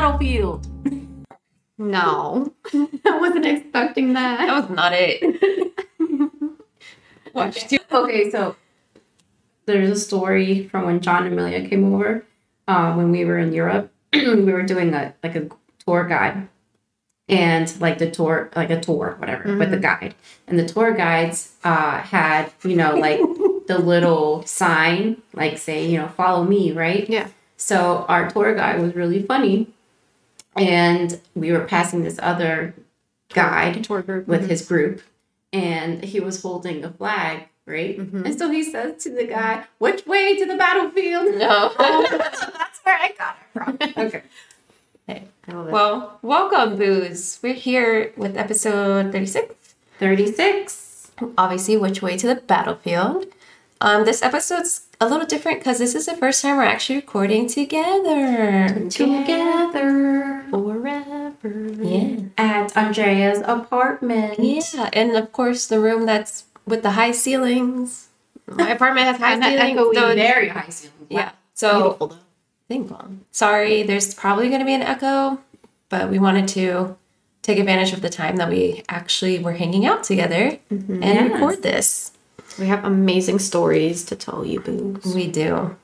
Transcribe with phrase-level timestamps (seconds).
[0.00, 0.66] battlefield.
[1.78, 4.38] No, I wasn't expecting that.
[4.38, 5.82] That was not it.
[7.34, 7.78] Watch two.
[7.92, 8.56] Okay, so
[9.66, 12.24] there's a story from when John and Amelia came over
[12.68, 13.92] uh, when we were in Europe.
[14.12, 15.48] we were doing a like a
[15.86, 16.48] tour guide
[17.28, 20.14] and like the tour like a tour whatever with the guide
[20.48, 23.20] and the tour guides uh had you know like
[23.68, 27.28] the little sign like say you know follow me right Yeah.
[27.56, 29.68] so our tour guide was really funny
[30.56, 32.74] and we were passing this other
[33.32, 35.02] guide Tour group with his group
[35.52, 40.06] and he was holding a flag right and so he says to the guy which
[40.06, 41.72] way to the battlefield No.
[41.78, 44.22] that's where i got it from okay
[45.08, 45.72] I love it.
[45.72, 47.40] well, welcome, Booze.
[47.42, 49.74] We're here with episode 36.
[49.98, 53.26] 36 Obviously, which way to the battlefield.
[53.80, 57.46] Um, this episode's a little different because this is the first time we're actually recording
[57.48, 58.88] together.
[58.90, 61.72] together forever.
[61.82, 62.16] Yeah.
[62.36, 68.08] at andrea's apartment Yeah, and of course the room that's with the high ceilings.
[68.46, 69.78] My apartment has high ceilings.
[69.78, 70.14] echoey.
[70.16, 71.32] very high ceiling yeah.
[71.54, 72.16] So though.
[72.72, 73.24] Long.
[73.32, 75.40] Sorry, there's probably going to be an echo,
[75.88, 76.96] but we wanted to
[77.42, 81.02] take advantage of the time that we actually were hanging out together mm-hmm.
[81.02, 81.32] and Yes.
[81.32, 82.09] record this.
[82.58, 85.14] We have amazing stories to tell you, boos.
[85.14, 85.76] We do.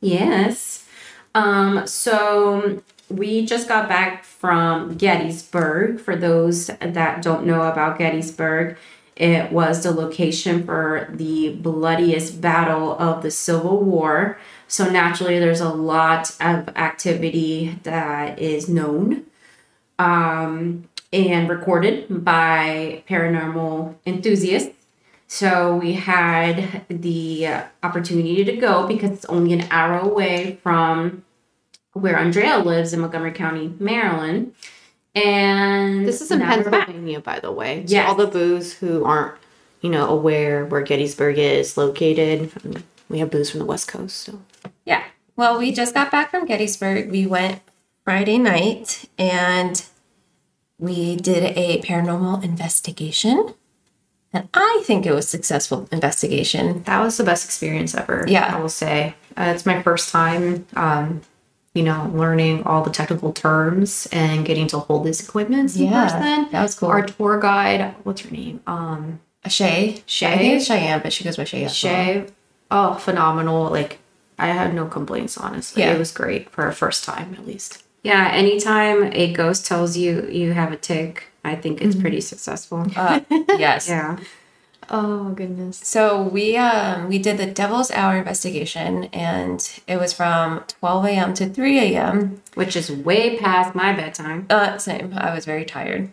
[0.00, 0.86] Yes.
[1.34, 6.00] Um, so we just got back from Gettysburg.
[6.00, 8.76] For those that don't know about Gettysburg,
[9.16, 14.38] it was the location for the bloodiest battle of the Civil War.
[14.68, 19.24] So naturally, there's a lot of activity that is known
[19.98, 24.74] um, and recorded by paranormal enthusiasts.
[25.30, 27.48] So we had the
[27.82, 31.22] opportunity to go because it's only an hour away from
[31.92, 34.54] where Andrea lives in Montgomery County, Maryland.
[35.14, 36.40] And This is in.
[36.40, 37.84] Pennsylvania, by the way.
[37.86, 38.08] So Yes.
[38.08, 39.34] all the boos who aren't,
[39.82, 42.50] you know, aware where Gettysburg is located,
[43.10, 44.16] we have boos from the West Coast.
[44.16, 44.40] So
[44.86, 45.02] Yeah.
[45.36, 47.10] Well, we just got back from Gettysburg.
[47.10, 47.60] We went
[48.04, 49.84] Friday night and
[50.78, 53.54] we did a paranormal investigation.
[54.32, 56.82] And I think it was successful investigation.
[56.84, 58.24] that was the best experience ever.
[58.28, 58.54] Yeah.
[58.56, 61.22] I will say uh, it's my first time, um,
[61.74, 66.04] you know, learning all the technical terms and getting to hold this equipment in Yeah,
[66.04, 66.48] person.
[66.52, 66.88] that was cool.
[66.90, 68.60] Our tour guide, what's her name?
[68.66, 70.02] Um, Shay.
[70.04, 70.32] Shay?
[70.34, 71.66] I think it's Cheyenne, but she goes by Shay.
[71.68, 72.26] Shay.
[72.70, 73.70] Oh, phenomenal!
[73.70, 73.98] Like
[74.38, 75.38] I had no complaints.
[75.38, 75.94] Honestly, Yeah.
[75.94, 77.82] it was great for a first time, at least.
[78.08, 81.14] Yeah, anytime a ghost tells you you have a tick,
[81.44, 81.88] I think Mm-hmm.
[81.90, 82.80] it's pretty successful.
[82.96, 83.20] Uh,
[83.58, 83.88] yes.
[83.94, 84.16] Yeah.
[84.90, 85.76] Oh goodness.
[85.84, 91.34] So we um we did the Devil's Hour investigation, and it was from 12 a.m.
[91.34, 92.40] to 3 a.m.
[92.54, 94.46] Which is way past my bedtime.
[94.48, 95.12] Uh, same.
[95.14, 96.08] I was very tired,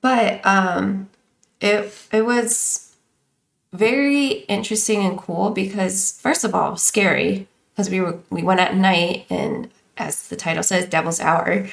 [0.00, 1.08] but um,
[1.60, 1.80] it
[2.12, 2.96] it was
[3.72, 8.74] very interesting and cool because first of all, scary because we were we went at
[8.76, 11.68] night and as the title says, Devil's Hour.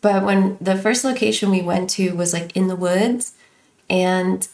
[0.00, 3.34] But when the first location we went to was like in the woods,
[3.88, 4.46] and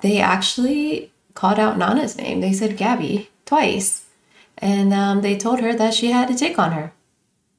[0.00, 2.40] they actually called out Nana's name.
[2.40, 4.06] They said Gabby twice,
[4.58, 6.92] and um, they told her that she had a tick on her.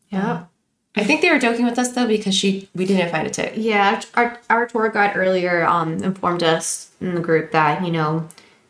[0.09, 0.45] Yeah.
[0.95, 3.53] I think they were joking with us though because she we didn't find a tick.
[3.56, 8.27] Yeah, our, our tour guide earlier um, informed us in the group that, you know,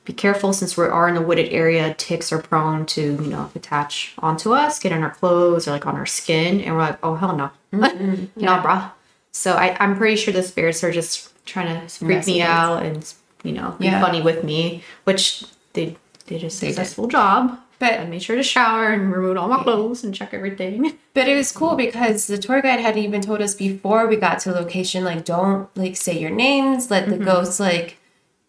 [0.09, 3.51] be careful since we are in a wooded area, ticks are prone to, you know,
[3.53, 6.61] attach onto us, get on our clothes or like on our skin.
[6.61, 7.51] And we're like, oh, hell no.
[7.71, 8.89] no, bruh.
[9.31, 13.13] So I, I'm pretty sure the spirits are just trying to freak me out and,
[13.43, 14.01] you know, be Yeah.
[14.01, 15.43] funny with me, which
[15.73, 16.51] they did a did.
[16.53, 17.59] successful job.
[17.77, 20.97] But- I made sure to shower and remove all my clothes and check everything.
[21.13, 24.39] But it was cool because the tour guide had even told us before we got
[24.39, 27.97] to location, like don't like say your names, let the ghosts like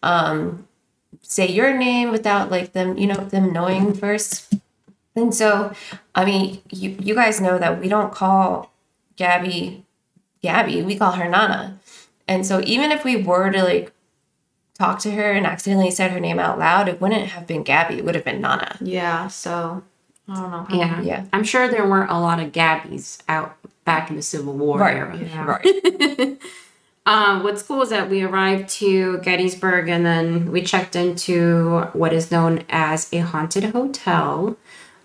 [0.01, 0.65] um
[1.31, 4.53] say your name without like them, you know, them knowing first.
[5.15, 5.73] And so,
[6.13, 8.71] I mean, you you guys know that we don't call
[9.15, 9.85] Gabby
[10.41, 11.79] Gabby, we call her Nana.
[12.27, 13.93] And so even if we were to like
[14.77, 17.95] talk to her and accidentally said her name out loud, it wouldn't have been Gabby,
[17.99, 18.77] it would have been Nana.
[18.81, 19.83] yeah, so
[20.27, 20.65] I don't know.
[20.77, 21.01] Yeah.
[21.01, 21.25] Yeah.
[21.33, 25.17] I'm sure there weren't a lot of Gabbies out back in the Civil War era.
[25.17, 25.45] Yeah.
[25.45, 26.37] Right.
[27.05, 32.13] Um, what's cool is that we arrived to Gettysburg and then we checked into what
[32.13, 34.55] is known as a haunted hotel.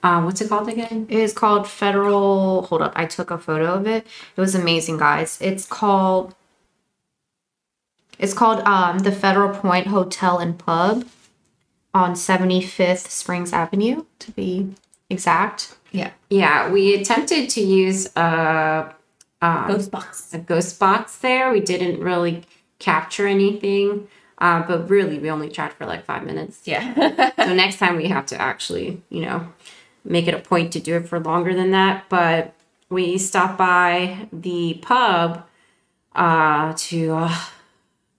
[0.02, 1.06] Uh, what's it called again?
[1.08, 2.62] It is called Federal.
[2.62, 4.06] Hold up, I took a photo of it.
[4.36, 5.38] It was amazing, guys.
[5.40, 6.34] It's called.
[8.18, 11.06] It's called um, the Federal Pointe Hotel and Pub
[11.92, 14.74] on 75th Springs Avenue, to be
[15.10, 15.76] exact.
[15.92, 16.12] Yeah.
[16.30, 18.94] Yeah, we attempted to use a
[19.42, 20.34] um, Ghost box.
[20.34, 21.52] a ghost box there.
[21.52, 22.44] We didn't really
[22.78, 26.62] capture anything, uh, but really we only chat for like five minutes.
[26.64, 27.32] Yeah.
[27.36, 29.52] so next time we have to actually, you know,
[30.04, 32.04] make it a point to do it for longer than that.
[32.08, 32.54] But
[32.88, 35.44] we stopped by the pub
[36.14, 37.36] uh, to uh,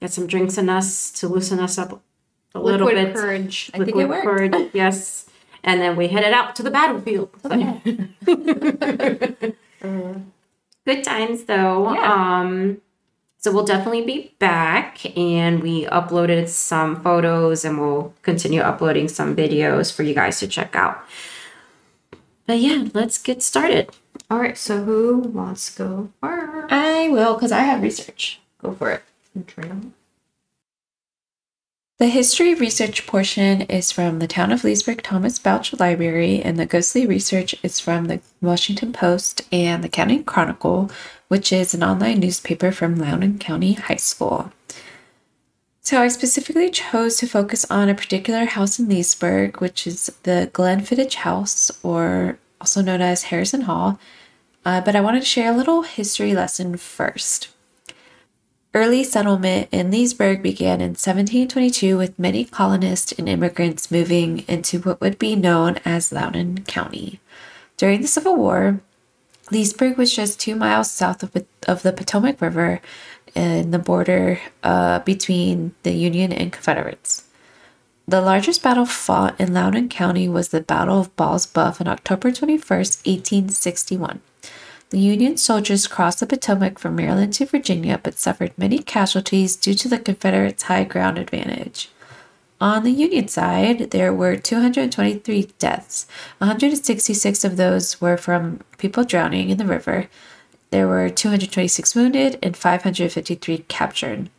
[0.02, 2.02] get some drinks in us to loosen us up
[2.54, 3.16] a little Liquid bit.
[3.16, 3.72] courage.
[3.74, 4.24] I think it worked.
[4.24, 5.30] courage, yes.
[5.64, 7.30] And then we headed out to the battlefield.
[10.88, 11.94] Good times though.
[11.94, 12.14] Yeah.
[12.14, 12.80] Um
[13.40, 19.36] so we'll definitely be back and we uploaded some photos and we'll continue uploading some
[19.36, 21.04] videos for you guys to check out.
[22.46, 23.92] But yeah, let's get started.
[24.32, 24.58] All right.
[24.58, 26.72] So who wants to go first?
[26.72, 28.40] I will because I have research.
[28.62, 29.04] Go for it.
[29.46, 29.92] Trail.
[32.00, 36.68] The history research portion is from the Town of Leesburg Thomas Balch Library, and the
[36.68, 40.92] ghostly research is from the Washington Post and the County Chronicle,
[41.28, 44.52] which is an online newspaper from Loudoun County High School.
[45.82, 50.52] So I specifically chose to focus on a particular house in Leesburg, which is the
[50.54, 54.00] Glenfiddich House, or also known as Harrison Hall.
[54.64, 57.48] Uh, but I wanted to share a little history lesson first.
[58.74, 65.02] Early settlement in Leesburg began in 1722 with many colonists and immigrants moving into what
[65.02, 67.20] would be known as Loudoun County.
[67.78, 68.82] During the Civil War,
[69.52, 72.82] Leesburg was just two miles south of, of the Potomac River
[73.34, 77.24] in the border uh, between the Union and Confederates.
[78.08, 82.32] The largest battle fought in Loudoun County was the Battle of Ball's Bluff on October
[82.32, 84.22] 21, 1861.
[84.90, 89.74] The Union soldiers crossed the Potomac from Maryland to Virginia but suffered many casualties due
[89.74, 91.90] to the Confederates' high ground advantage.
[92.62, 96.08] On the Union side, there were 223 deaths.
[96.38, 100.08] 166 of those were from people drowning in the river.
[100.72, 104.30] There were 226 wounded and 553 captured.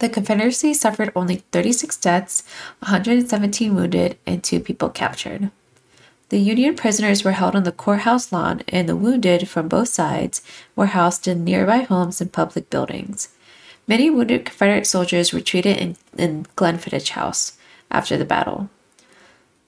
[0.00, 2.42] The Confederacy suffered only 36 deaths,
[2.80, 5.50] 117 wounded, and two people captured.
[6.30, 10.42] The Union prisoners were held on the courthouse lawn, and the wounded from both sides
[10.76, 13.30] were housed in nearby homes and public buildings.
[13.86, 17.56] Many wounded Confederate soldiers retreated in, in Glenfiddich House
[17.90, 18.68] after the battle.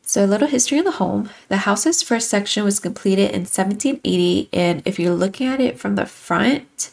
[0.02, 1.30] So, a little history on the home.
[1.48, 5.94] The house's first section was completed in 1780, and if you're looking at it from
[5.94, 6.90] the front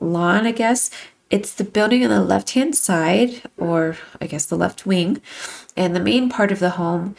[0.00, 0.90] lawn, I guess,
[1.30, 5.20] it's the building on the left hand side, or I guess the left wing,
[5.76, 7.14] and the main part of the home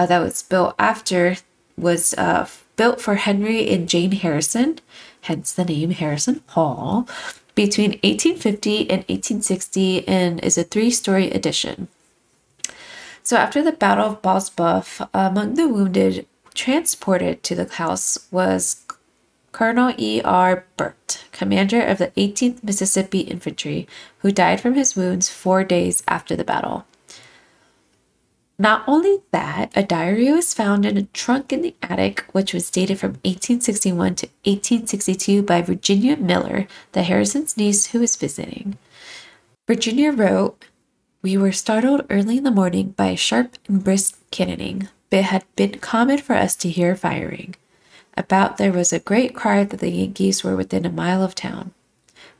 [0.00, 1.36] uh, that was built after
[1.76, 4.78] was uh, built for Henry and Jane Harrison,
[5.22, 7.06] hence the name Harrison Hall,
[7.54, 11.88] between 1850 and 1860, and is a three story addition.
[13.22, 18.86] So, after the Battle of Ball's Bluff, among the wounded transported to the house was
[19.52, 20.64] Colonel E.R.
[20.78, 23.86] Burt, commander of the 18th Mississippi Infantry,
[24.20, 26.86] who died from his wounds four days after the battle.
[28.60, 32.70] Not only that, a diary was found in a trunk in the attic, which was
[32.70, 38.76] dated from 1861 to 1862 by Virginia Miller, the Harrison's niece who was visiting.
[39.66, 40.62] Virginia wrote,
[41.22, 45.24] We were startled early in the morning by a sharp and brisk cannoning, but it
[45.24, 47.54] had been common for us to hear firing.
[48.14, 51.72] About there was a great cry that the Yankees were within a mile of town.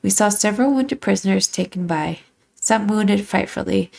[0.02, 2.18] We saw several wounded prisoners taken by,
[2.56, 3.90] some wounded frightfully,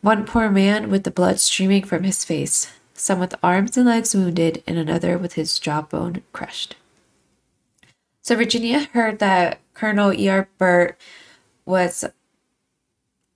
[0.00, 4.14] one poor man with the blood streaming from his face, some with arms and legs
[4.14, 6.76] wounded, and another with his jawbone crushed.
[8.22, 10.48] So Virginia heard that Colonel E.R.
[10.58, 10.98] Burt
[11.64, 12.04] was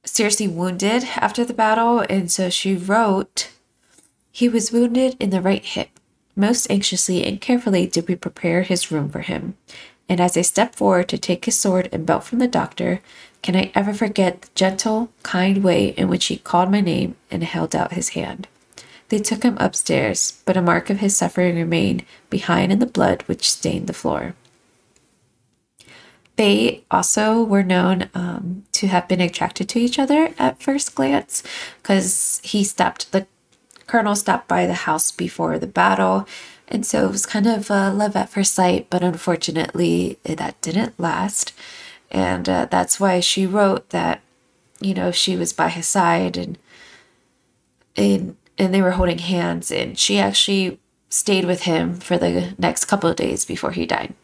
[0.04, 3.50] seriously wounded after the battle, and so she wrote,
[4.30, 5.88] He was wounded in the right hip.
[6.36, 9.56] Most anxiously and carefully did we prepare his room for him.
[10.08, 13.00] And as I stepped forward to take his sword and belt from the doctor,
[13.44, 17.44] can I ever forget the gentle, kind way in which he called my name and
[17.44, 18.48] held out his hand?
[19.10, 23.20] They took him upstairs, but a mark of his suffering remained behind in the blood
[23.26, 24.34] which stained the floor.
[26.36, 31.42] They also were known um, to have been attracted to each other at first glance
[31.82, 33.26] because he stopped, the
[33.86, 36.26] colonel stopped by the house before the battle.
[36.66, 40.98] And so it was kind of uh, love at first sight, but unfortunately, that didn't
[40.98, 41.52] last.
[42.14, 44.22] And uh, that's why she wrote that,
[44.80, 46.56] you know, she was by his side and,
[47.96, 49.72] and, and they were holding hands.
[49.72, 50.78] And she actually
[51.08, 54.14] stayed with him for the next couple of days before he died.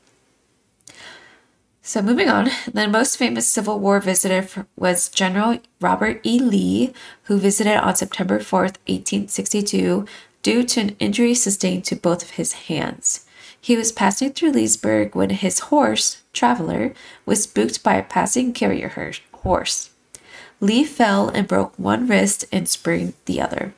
[1.83, 6.39] So moving on, the most famous Civil War visitor was General Robert E.
[6.39, 6.93] Lee,
[7.25, 10.07] who visited on September 4th, 1862,
[10.43, 13.27] due to an injury sustained to both of his hands.
[13.61, 16.95] He was passing through Leesburg when his horse, Traveler,
[17.27, 19.91] was spooked by a passing carrier horse.
[20.61, 23.75] Lee fell and broke one wrist and sprained the other.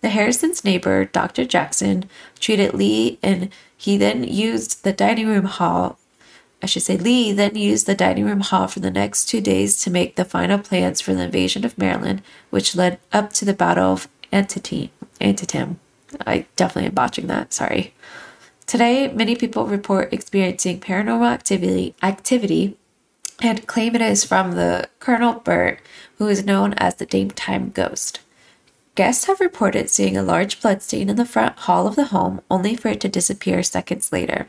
[0.00, 1.44] The Harrison's neighbor, Dr.
[1.44, 5.98] Jackson, treated Lee and he then used the dining room hall.
[6.62, 9.82] I should say, Lee then used the dining room hall for the next two days
[9.82, 13.52] to make the final plans for the invasion of Maryland, which led up to the
[13.52, 15.80] Battle of Antietam.
[16.26, 17.92] I definitely am botching that, sorry.
[18.66, 22.76] Today, many people report experiencing paranormal activity, activity
[23.42, 25.80] and claim it is from the Colonel Burt,
[26.18, 28.20] who is known as the Daytime Ghost.
[28.94, 32.76] Guests have reported seeing a large bloodstain in the front hall of the home, only
[32.76, 34.48] for it to disappear seconds later.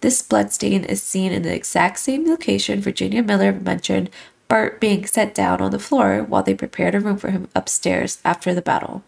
[0.00, 4.08] This bloodstain is seen in the exact same location Virginia Miller mentioned
[4.48, 8.18] Burt being set down on the floor while they prepared a room for him upstairs
[8.24, 9.02] after the battle.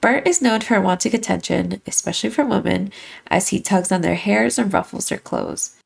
[0.00, 2.90] Burt is known for wanting attention, especially from women,
[3.26, 5.76] as he tugs on their hairs and ruffles their clothes.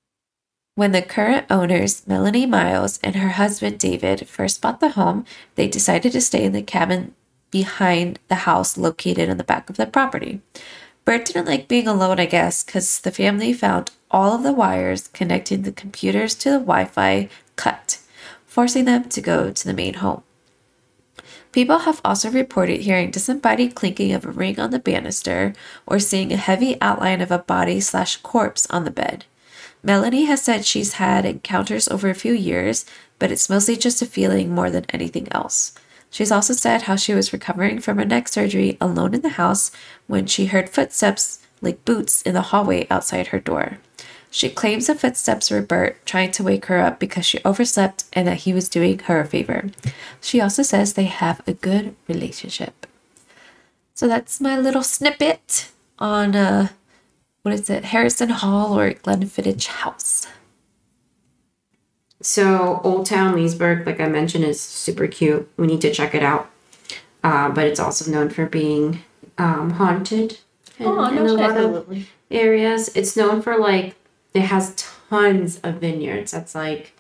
[0.77, 5.25] When the current owners, Melanie Miles and her husband David, first bought the home,
[5.57, 7.15] they decided to stay in the cabin
[7.51, 10.41] behind the house located in the back of the property.
[11.05, 15.09] Burt didn't like being alone, I guess, because the family found all of the wires
[15.09, 18.01] connecting the computers to the Wi Fi cut,
[18.47, 20.23] forcing them to go to the main home.
[21.55, 25.53] People have also reported hearing disembodied clinking of a ring on the banister
[25.87, 29.25] or seeing a heavy outline of a body slash corpse on the bed.
[29.81, 32.85] Melanie has said she's had encounters over a few years,
[33.21, 35.75] but it's mostly just a feeling more than anything else.
[36.11, 39.71] She's also said how she was recovering from a neck surgery alone in the house
[40.09, 43.79] when she heard footsteps like boots in the hallway outside her door.
[44.35, 48.27] She claims the footsteps were Burt trying to wake her up because she overslept and
[48.27, 49.71] that he was doing her a favor.
[50.21, 52.89] She also says they have a good relationship.
[53.95, 56.71] So that's my little snippet on uh
[57.43, 60.27] what is it, Harrison Hall or Glenfiddich House.
[62.21, 65.49] So Old Town Leesburg, like I mentioned, is super cute.
[65.57, 66.51] We need to check it out.
[67.23, 69.05] Uh, but it's also known for being
[69.39, 70.39] um, haunted
[70.81, 72.09] in, Oh, no in a lot of Absolutely.
[72.33, 72.89] areas.
[72.97, 73.95] It's known for like
[74.35, 74.75] it has
[75.09, 76.33] tons of vineyards.
[76.33, 76.93] That's like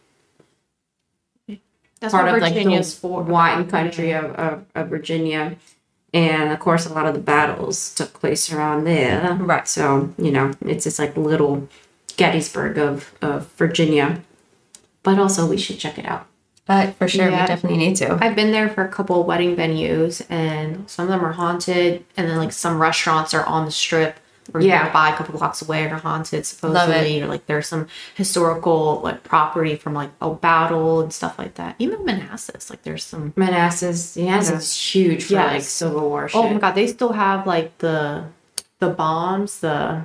[2.00, 3.23] That's part of like Virginia's the for.
[3.23, 5.57] wine country of, of, of Virginia.
[6.12, 9.35] And of course, a lot of the battles took place around there.
[9.35, 9.67] Right.
[9.67, 11.69] So, you know, it's this like little
[12.17, 14.23] Gettysburg of, of Virginia.
[15.03, 16.26] But also, we should check it out.
[16.67, 17.43] Uh, for sure, Yeah.
[17.43, 18.17] we definitely need to.
[18.23, 22.26] I've been there for a couple wedding venues, and some of them are haunted, and
[22.29, 24.19] then like some restaurants are on the strip.
[24.53, 24.85] Or Yeah.
[24.87, 29.23] yeah, by a couple blocks away are haunted supposedly, or like there's some historical like
[29.25, 31.77] property from like a battle and stuff like that.
[31.79, 33.33] Even Manassas, like there's some.
[33.37, 36.37] Manassas, Manassas is huge for like Civil War shit.
[36.37, 38.25] Oh my god, they still have like the
[38.81, 40.03] the bombs, the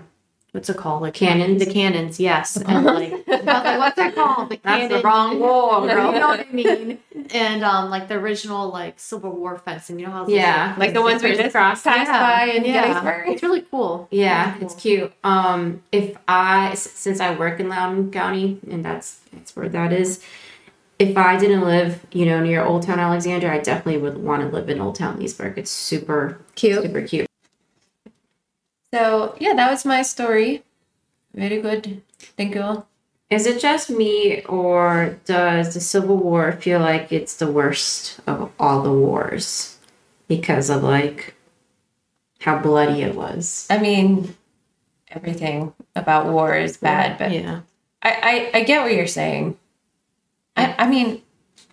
[0.52, 1.02] what's it called?
[1.02, 1.64] Like Cannons?
[1.64, 2.58] The cannons, yes.
[2.68, 3.46] And like, like
[3.80, 4.50] what's that called?
[4.50, 7.00] The That's the wrong war, you know what I mean?
[7.32, 10.94] And um, like the original like Civil War fencing, you know how it's Yeah, Like
[10.94, 12.74] the ones we just passed yeah, by in yeah.
[12.88, 13.30] Gettysburg.
[13.30, 14.08] It's really cool.
[14.12, 15.14] Yeah, Really it's cute.
[15.24, 20.24] Um, if I since I work in Loudoun County and that's that's where that is.
[20.98, 24.50] If I didn't live, you know, near Old Town Alexandria, I definitely would want to
[24.50, 25.58] live in Old Town Leesburg.
[25.58, 26.84] It's super Cute.
[26.84, 27.29] super cute.
[28.94, 30.64] So yeah, that was my story.
[31.34, 32.02] Very good.
[32.38, 32.86] Thank you.
[33.30, 38.52] Is it just me, or does the Civil War feel like it's the worst of
[38.60, 39.78] all the wars
[40.28, 41.36] because of like
[42.40, 43.68] how bloody it was?
[43.70, 44.36] I mean,
[45.10, 47.62] everything about war is bad, but yeah.
[48.02, 49.58] I, I, I get what you're saying.
[50.56, 51.22] I, I mean,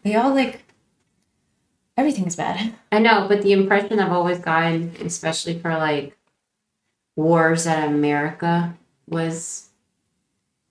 [0.03, 0.63] they all like
[1.97, 2.75] everything's bad.
[2.93, 6.16] I know, but the impression I've always gotten, especially for like
[7.17, 8.77] wars that America
[9.09, 9.69] was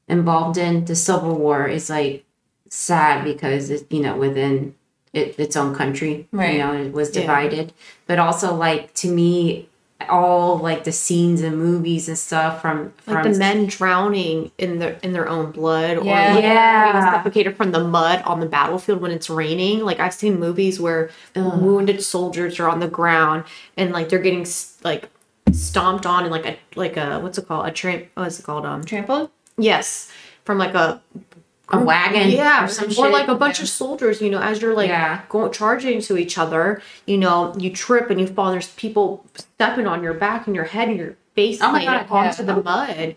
[0.08, 2.24] involved in, the Civil War is like
[2.70, 4.76] sad because it's you know within
[5.14, 6.54] it, its own country, Right.
[6.54, 7.22] You know, it was Yeah.
[7.22, 7.74] divided,
[8.06, 9.70] but also like to me,
[10.10, 14.98] all like the scenes and movies and stuff from Like the men drowning in their
[15.02, 16.34] in their own blood, or Yeah.
[16.34, 16.92] like Yeah.
[16.92, 19.86] being suffocated from the mud on the battlefield when it's raining.
[19.86, 23.46] Like I've seen movies where wounded soldiers are on the ground
[23.78, 24.46] and like they're getting
[24.84, 25.10] like
[25.56, 28.66] stomped on in like a like a what's it called a tramp what's it called
[28.66, 29.30] um Trampled?
[29.58, 30.12] yes
[30.44, 31.02] from like a
[31.70, 33.64] a wagon, yeah or some or like a bunch Yeah.
[33.64, 35.22] of soldiers you know as you're like Yeah.
[35.30, 39.26] going charging to each other you know you trip and you fall and there's people
[39.34, 42.54] stepping on your back and your head and your face Oh my God, onto yeah.
[42.54, 43.16] the mud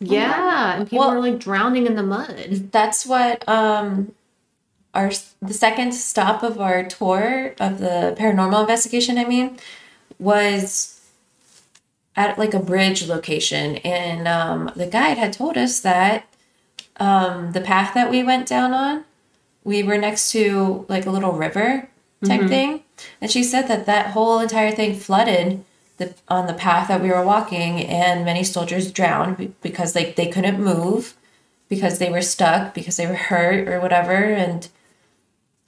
[0.00, 4.12] yeah and people Well- are like drowning in the mud That's what um
[4.94, 9.16] our the second stop of our tour of the paranormal investigation.
[9.18, 9.58] I mean,
[10.18, 10.97] was
[12.18, 16.26] at like a bridge location, and um, the guide had told us that
[16.98, 19.04] um, the path that we went down on,
[19.62, 21.88] we were next to like a little river
[22.24, 22.82] type thing,
[23.20, 25.64] and she said that that whole entire thing flooded
[25.98, 30.26] the on the path that we were walking, and many soldiers drowned because like they
[30.26, 31.14] couldn't move
[31.68, 34.68] because they were stuck because they were hurt or whatever, and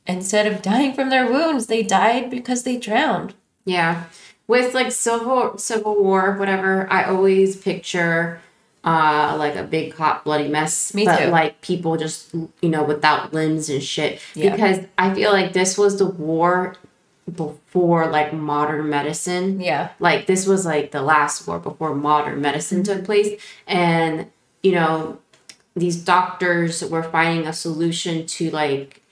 [0.04, 3.35] instead of dying from their wounds, they died because they drowned.
[3.64, 4.04] Yeah.
[4.50, 8.40] With like civil civil war, whatever, I always picture
[8.83, 10.92] uh like a big hot bloody mess.
[10.92, 11.30] Me but too.
[11.30, 14.21] like people just you know without limbs and shit.
[14.35, 14.50] Yeah.
[14.50, 16.75] Because I feel like this was the war
[17.33, 19.61] before like modern medicine.
[19.61, 19.90] Yeah.
[20.00, 23.40] Like this was like the last war before modern medicine took place.
[23.69, 24.26] And,
[24.64, 25.21] you know,
[25.76, 29.02] these doctors were finding a solution to like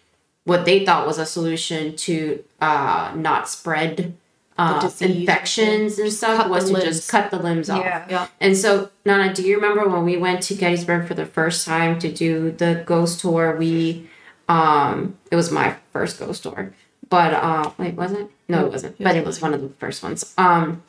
[0.45, 4.15] what they thought was a solution to uh not spread
[4.59, 6.85] uh, infections and stuff was to limbs.
[6.85, 7.85] just cut the limbs off.
[7.85, 8.07] Yeah.
[8.11, 8.27] Yeah.
[8.41, 11.99] And so, Nana, do you remember when we went to Gettysburg for the first time
[12.01, 13.57] to do the ghost tour?
[13.57, 14.11] We,
[14.49, 16.75] um, it was my first ghost tour,
[17.09, 18.29] but uh, wait, was it?
[18.49, 18.99] No, it wasn't.
[18.99, 20.35] But it was one of the first ones.
[20.37, 20.83] Um,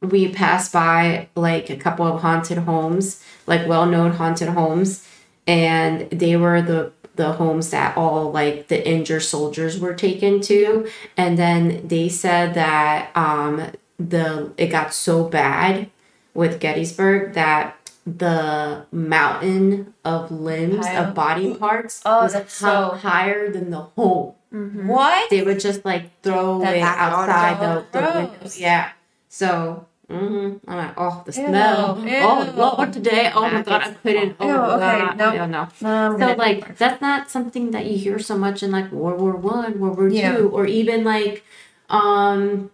[0.00, 5.08] we passed by like a couple of haunted homes, like well-known haunted homes,
[5.46, 10.88] and they were the the homes that all like the injured soldiers were taken to
[11.16, 15.90] and then they said that um the it got so bad
[16.32, 17.74] with Gettysburg that
[18.06, 21.04] the mountain of limbs Pile.
[21.08, 24.34] of body parts Oh, was that's so- higher than the home.
[24.50, 25.28] What?
[25.28, 28.58] They would just like throw That's it outside the, the windows.
[28.58, 28.92] Yeah.
[29.28, 31.98] So hmm I'm like, oh, the smell.
[32.02, 32.18] ew.
[32.22, 33.30] Oh Lord, today.
[33.34, 34.36] Oh my God, I couldn't.
[34.40, 35.14] Oh Ew, okay, God.
[35.14, 35.50] I don't.
[35.50, 39.20] No, I'm So like that's not something that you hear so much in like World
[39.20, 40.36] War One, World War Yeah.
[40.36, 41.44] Two, or even like,
[41.90, 42.70] um,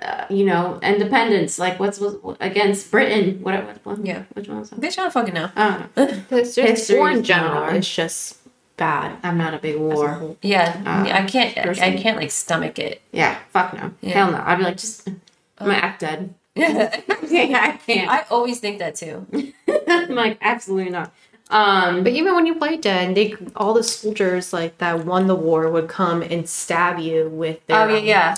[0.00, 1.58] uh, you know, independence.
[1.60, 3.38] Like what's was against Britain?
[3.42, 3.64] What?
[3.64, 3.78] What?
[3.86, 4.24] what Yeah.
[4.32, 4.80] Which one was that?
[4.80, 5.50] Bitch, I don't fucking know.
[5.54, 6.36] I don't know.
[6.38, 7.60] It's just History war in general.
[7.60, 7.74] war.
[7.74, 8.38] It's just
[8.76, 9.18] bad.
[9.22, 10.36] I'm not a big as a war.
[10.42, 11.56] Yeah, Uh, I can't.
[11.56, 13.02] I can't like stomach it.
[13.12, 13.38] Yeah.
[13.50, 13.92] Fuck no.
[14.00, 14.14] Yeah.
[14.14, 14.42] Hell no.
[14.44, 15.06] I'd be like, just.
[15.58, 16.34] I'm gonna act dead.
[16.54, 18.10] Yeah, yeah, I can't.
[18.10, 19.26] I always think that too.
[19.88, 21.12] I'm like, absolutely not.
[21.50, 25.34] Um, But even when you played dead, they all the soldiers like that won the
[25.34, 27.80] war would come and stab you with their.
[27.80, 28.34] Oh yeah, yeah.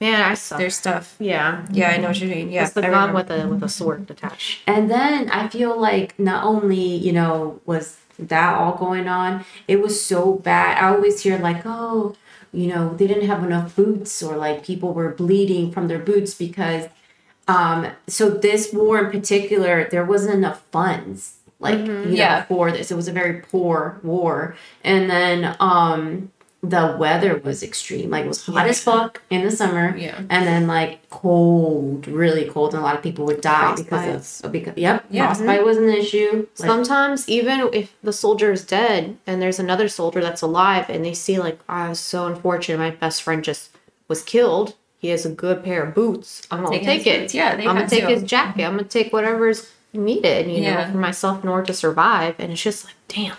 [0.00, 0.58] Man, I saw.
[0.58, 1.16] Their stuff.
[1.18, 1.64] yeah.
[1.72, 2.50] Yeah, I know what you mean.
[2.50, 3.14] Yeah, It's the I gun remember.
[3.14, 4.60] with a with a sword attached.
[4.66, 9.80] and then I feel like not only, you know, was that all going on, it
[9.80, 10.76] was so bad.
[10.82, 12.14] I always hear like, oh,
[12.52, 16.34] you know, they didn't have enough boots or like people were bleeding from their boots
[16.34, 16.88] because
[17.48, 22.44] um so this war in particular, there wasn't enough funds like you know Yeah.
[22.44, 22.90] for this.
[22.90, 24.56] It was a very poor war.
[24.84, 26.32] And then um
[26.62, 28.10] the weather was extreme.
[28.10, 29.96] Like it was hot as fuck in the summer.
[29.96, 30.18] Yeah.
[30.28, 34.50] And then like cold, really cold, and a lot of people would die because of
[34.50, 35.26] because yep, Yeah.
[35.26, 36.46] frostbite was an issue.
[36.58, 41.04] Like, Sometimes even if the soldier is dead and there's another soldier that's alive and
[41.04, 43.70] they see like I was so unfortunate my best friend just
[44.08, 44.74] was killed.
[45.06, 46.42] He has a good pair of boots.
[46.50, 47.20] I'm gonna Taking take his it.
[47.20, 47.34] boots.
[47.34, 48.08] Yeah, they I'm gonna take to.
[48.10, 48.64] his jacket.
[48.64, 50.84] I'm gonna take whatever's needed, you Yeah.
[50.86, 52.34] know, for myself in order to survive.
[52.40, 53.36] And it's just like, damn,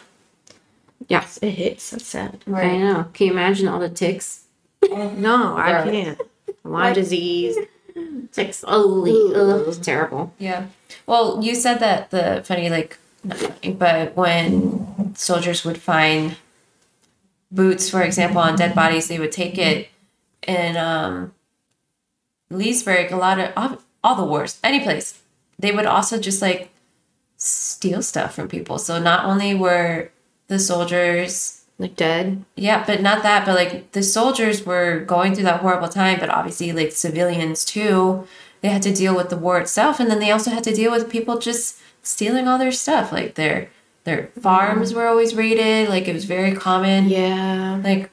[1.09, 1.89] Yes, it hits.
[1.91, 2.45] That's sad.
[2.53, 3.05] I know.
[3.13, 4.45] Can you imagine all the ticks?
[4.89, 6.21] No, I can't.
[6.63, 7.57] Lyme disease.
[8.31, 8.63] Ticks.
[8.65, 9.01] Oh,
[9.35, 10.31] ugh, it's terrible.
[10.37, 10.67] Yeah.
[11.05, 12.97] Well, you said that the funny like,
[13.73, 16.37] but when soldiers would find
[17.51, 19.89] boots, for example, on dead bodies, they would take it
[20.43, 21.33] and um,
[22.49, 23.11] Leesburg.
[23.11, 25.21] A lot of all, all the wars, any place,
[25.59, 26.69] they would also just like
[27.37, 28.77] steal stuff from people.
[28.79, 30.09] So not only were
[30.47, 32.43] the soldiers Like dead.
[32.55, 36.29] yeah, but not that, but like the soldiers were going through that horrible time, but
[36.29, 38.25] obviously like civilians too,
[38.61, 40.91] they had to deal with the war itself and then they also had to deal
[40.91, 43.11] with people just stealing all their stuff.
[43.11, 43.69] Like their
[44.05, 47.09] their farms were always raided, like it was very common.
[47.09, 47.79] Yeah.
[47.83, 48.09] Like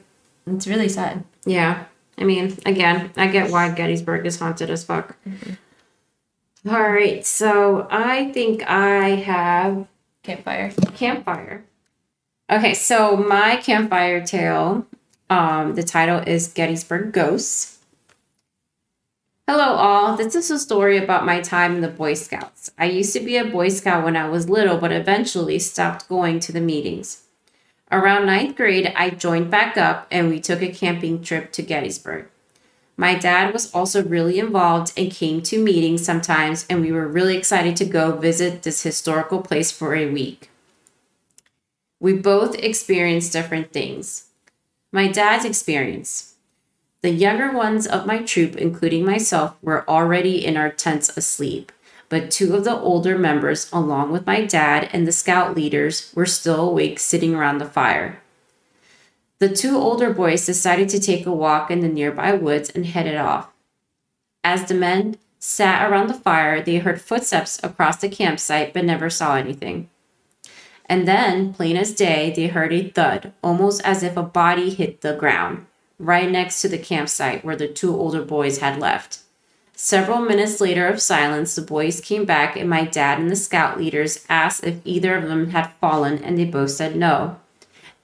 [0.46, 1.24] it's really sad.
[1.46, 1.84] Yeah.
[2.18, 5.16] I mean, again, I get why Gettysburg is haunted as fuck.
[6.68, 9.86] All right, so I think I have
[10.22, 10.72] Campfire.
[10.94, 11.64] campfire.
[12.50, 14.86] Okay, so my campfire tale,
[15.28, 17.78] um, the title is Gettysburg Ghosts.
[19.46, 20.16] Hello, all.
[20.16, 22.70] This is a story about my time in the Boy Scouts.
[22.78, 26.40] I used to be a Boy Scout when I was little, but eventually stopped going
[26.40, 27.23] to the meetings.
[27.92, 32.26] Around ninth grade, I joined back up and we took a camping trip to Gettysburg.
[32.96, 37.36] My dad was also really involved and came to meetings sometimes, and we were really
[37.36, 40.50] excited to go visit this historical place for a week.
[41.98, 44.26] We both experienced different things.
[44.92, 46.34] My dad's experience.
[47.02, 51.72] The younger ones of my troop, including myself, were already in our tents asleep.
[52.08, 56.26] But two of the older members, along with my dad and the scout leaders, were
[56.26, 58.20] still awake sitting around the fire.
[59.38, 63.16] The two older boys decided to take a walk in the nearby woods and headed
[63.16, 63.48] off.
[64.42, 69.10] As the men sat around the fire, they heard footsteps across the campsite but never
[69.10, 69.90] saw anything.
[70.86, 75.00] And then, plain as day, they heard a thud, almost as if a body hit
[75.00, 75.66] the ground,
[75.98, 79.23] right next to the campsite where the two older boys had left.
[79.76, 83.76] Several minutes later of silence, the boys came back, and my dad and the scout
[83.76, 87.40] leaders asked if either of them had fallen, and they both said no.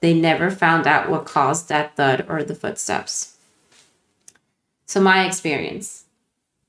[0.01, 3.37] They never found out what caused that thud or the footsteps.
[4.87, 6.07] So, my experience.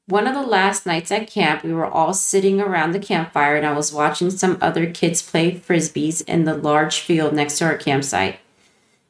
[0.05, 3.65] One of the last nights at camp, we were all sitting around the campfire, and
[3.65, 7.77] I was watching some other kids play frisbees in the large field next to our
[7.77, 8.39] campsite.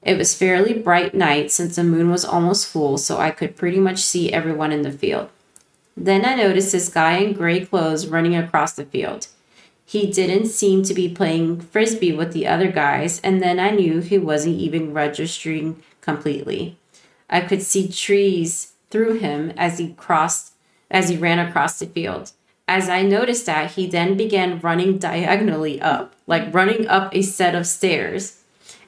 [0.01, 3.79] It was fairly bright night since the moon was almost full, so I could pretty
[3.79, 5.29] much see everyone in the field.
[5.95, 9.27] Then I noticed this guy in gray clothes running across the field.
[9.85, 13.99] He didn't seem to be playing frisbee with the other guys, and then I knew
[13.99, 16.77] he wasn't even registering completely.
[17.29, 20.53] I could see trees through him as he crossed
[20.89, 22.31] as he ran across the field.
[22.67, 27.55] As I noticed that, he then began running diagonally up, like running up a set
[27.55, 28.40] of stairs.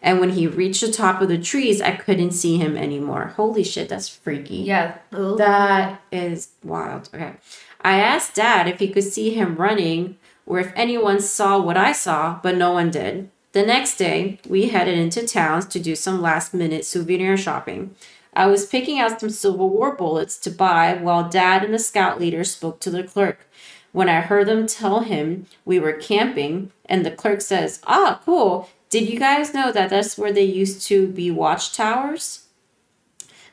[0.04, 3.34] And when he reached the top of the trees, I couldn't see him anymore.
[3.38, 4.58] Holy shit, that's freaky.
[4.58, 4.98] Yeah.
[5.12, 7.10] That is wild.
[7.13, 7.36] Okay.
[7.82, 11.94] I asked dad if he could see him running or if anyone saw what I
[11.94, 13.30] saw, but no one did.
[13.54, 17.96] The next day, we headed into towns to do some last minute souvenir shopping.
[18.36, 22.20] I was picking out some Civil War bullets to buy while dad and the scout
[22.20, 23.48] leader spoke to the clerk.
[23.94, 28.70] When I heard them tell him we were camping, and the clerk says, Ah, cool.
[28.94, 32.46] Did you guys know that that's where they used to be watchtowers?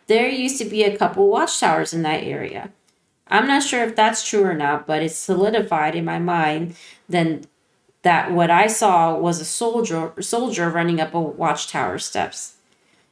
[0.07, 2.72] There used to be a couple watchtowers in that area.
[3.26, 6.76] I'm not sure if that's true or not, but it's solidified in my mind
[7.09, 7.46] then
[8.03, 12.57] that what I saw was a soldier soldier running up a watchtower steps.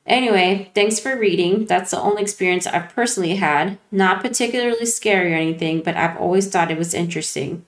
[0.05, 1.65] Anyway, thanks for reading.
[1.65, 3.79] That's the only experience I've personally had.
[3.91, 7.65] Not particularly scary or anything, but I've always thought it was interesting.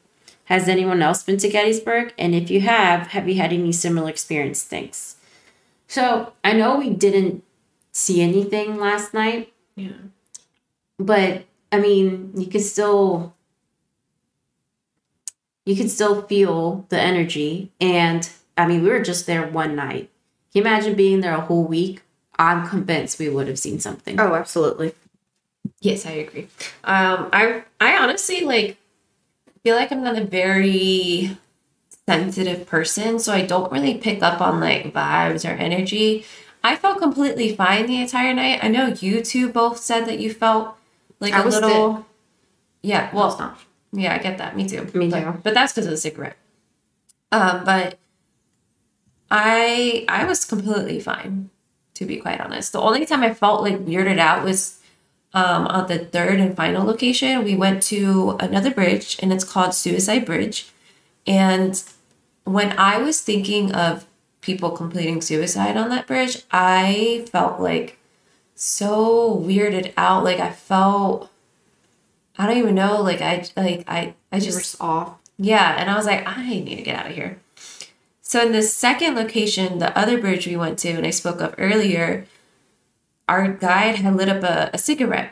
[0.51, 2.13] Has anyone else been to Gettysburg?
[2.19, 4.65] And if you have, have you had any similar experience?
[4.65, 5.15] Thanks.
[5.87, 7.45] So I know we didn't
[7.93, 9.53] see anything last night.
[9.77, 9.93] Yeah.
[10.99, 13.33] But I mean, you could still
[15.65, 17.71] you could still feel the energy.
[17.81, 20.11] And I mean, we were just there one night.
[20.53, 22.03] Can you imagine being there a whole week?
[22.41, 24.19] I'm convinced we would have seen something.
[24.19, 24.95] Oh, absolutely.
[25.81, 26.49] Yes, I agree.
[26.83, 28.79] Um, I I honestly like
[29.63, 31.37] feel like I'm not a very
[32.09, 36.25] sensitive person, so I don't really pick up on like vibes or energy.
[36.63, 38.61] I felt completely fine the entire night.
[38.63, 40.77] I know you two both said that you felt
[41.21, 42.07] like I a little.
[42.83, 43.57] Yeah, Well,
[43.93, 44.57] yeah, I get that.
[44.57, 44.89] Me too.
[44.95, 45.41] Me But- too.
[45.43, 46.37] But that's because of the cigarette.
[47.33, 47.99] Um, but
[49.31, 51.51] I I was completely fine,
[51.95, 52.73] to be quite honest.
[52.73, 54.80] The only time I felt like weirded out was
[55.33, 57.45] um, on the third and final location.
[57.45, 60.71] We went to another bridge, and it's called Suicide Bridge.
[61.27, 61.83] And
[62.45, 64.07] when I was thinking of
[64.41, 67.99] people completing suicide on that bridge, I felt like
[68.55, 70.25] so weirded out.
[70.25, 71.31] Like I felt,
[72.39, 73.01] I don't even know.
[73.03, 75.19] Like I like I I just just off.
[75.39, 77.41] yeah, and I was like, I need to get out of here.
[78.23, 81.55] So in the second location, the other bridge we went to, and I spoke of
[81.59, 82.27] earlier,
[83.31, 85.31] our guide had lit up a, a cigarette,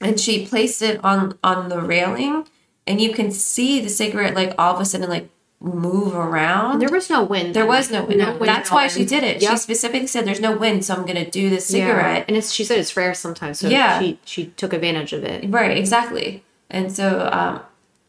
[0.00, 2.46] and she placed it on on the railing,
[2.86, 5.28] and you can see the cigarette like all of a sudden like
[5.60, 6.78] move around.
[6.80, 7.52] There was no wind.
[7.54, 8.20] There was no wind.
[8.20, 9.42] No wind, That's no why she did it.
[9.42, 11.86] She specifically said, "There's no wind, so I'm gonna do this Yeah.
[11.86, 13.58] cigarette." And it's she said it's rare sometimes.
[13.58, 13.98] So Yeah.
[14.00, 15.44] she she took advantage of it.
[15.48, 16.44] Right, exactly.
[16.70, 17.60] And so um,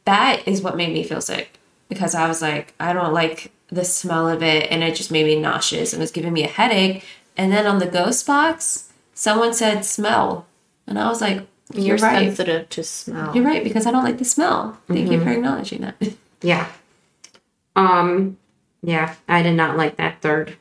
[0.05, 3.83] that is what made me feel sick because I was like, I don't like the
[3.85, 7.03] smell of it, and it just made me nauseous and was giving me a headache.
[7.37, 8.88] And then on the ghost box,
[9.19, 10.45] someone said smell,
[10.87, 12.25] and I was like, You're, You're right.
[12.27, 13.35] sensitive to smell.
[13.35, 14.77] You're right because I don't like the smell.
[14.87, 15.11] Thank Mm-hmm.
[15.13, 15.95] you for acknowledging that.
[16.41, 16.67] Yeah.
[17.75, 18.37] Um
[18.81, 20.55] yeah, I did not like that third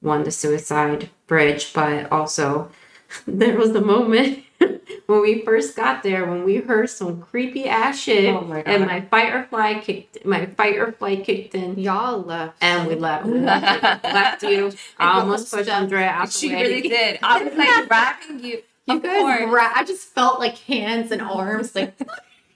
[0.00, 2.70] one, the suicide bridge, but also
[3.26, 4.44] there was the moment
[5.06, 8.86] when we first got there when we heard some creepy ass shit Oh my and
[8.86, 12.56] my fight or flight kicked my fight or flight kicked in Y'all left.
[12.60, 13.26] and we left.
[13.26, 14.72] We left, left you.
[14.98, 16.80] I almost pushed Andrea out the way.
[16.82, 17.18] did.
[17.22, 18.62] I was like grabbing you.
[18.86, 19.50] You of course.
[19.52, 21.94] ra- I just felt like hands and arms like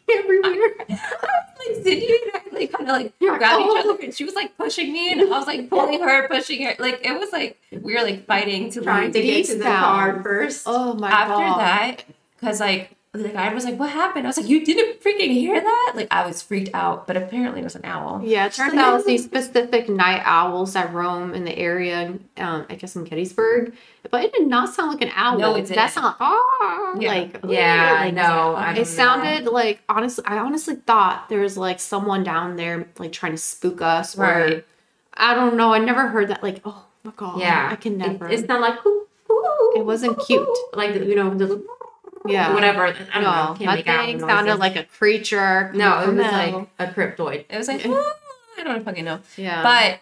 [0.12, 0.74] everywhere.
[0.88, 4.34] like Sydney and I like kind of like grabbed "Oh." each other and she was
[4.34, 6.74] like pushing me and I was like pulling her, pushing her.
[6.78, 10.22] Like it was like we were like fighting to Trying to get to the car
[10.22, 10.64] first.
[10.66, 11.60] Oh my After god.
[11.60, 12.04] that,
[12.38, 15.60] because like the guide was like, "What happened?" I was like, "You didn't freaking hear
[15.60, 18.20] that!" Like I was freaked out, but apparently it was an owl.
[18.24, 22.66] Yeah, it turns out it's these specific night owls that roam in the area, um,
[22.68, 23.72] I guess in Gettysburg.
[24.10, 25.38] But it did not sound like an owl.
[25.38, 25.90] No, it didn't.
[25.90, 27.08] sounded ah, Yeah.
[27.08, 28.54] like Yeah, I like, know.
[28.54, 33.12] I It sounded like honestly, I honestly thought there was like someone down there like
[33.12, 34.18] trying to spook us.
[34.18, 34.66] Or, Right.
[35.16, 35.72] I don't know.
[35.72, 36.42] I never heard that.
[36.42, 37.38] Like, oh my god.
[37.38, 38.28] Yeah, I can It- never.
[38.28, 40.48] it's not like "Ooh, ooh, It wasn't cute.
[40.74, 41.64] like you know the
[42.26, 42.52] yeah.
[42.54, 42.86] whatever.
[42.86, 43.30] I don't know.
[43.52, 45.70] No, Can't that thing sounded like a creature.
[45.74, 46.00] no.
[46.02, 47.44] It was from like a cryptoid.
[47.50, 48.12] It was like "Ah,"
[48.58, 49.20] I don't fucking know.
[49.36, 49.62] yeah.
[49.62, 50.00] But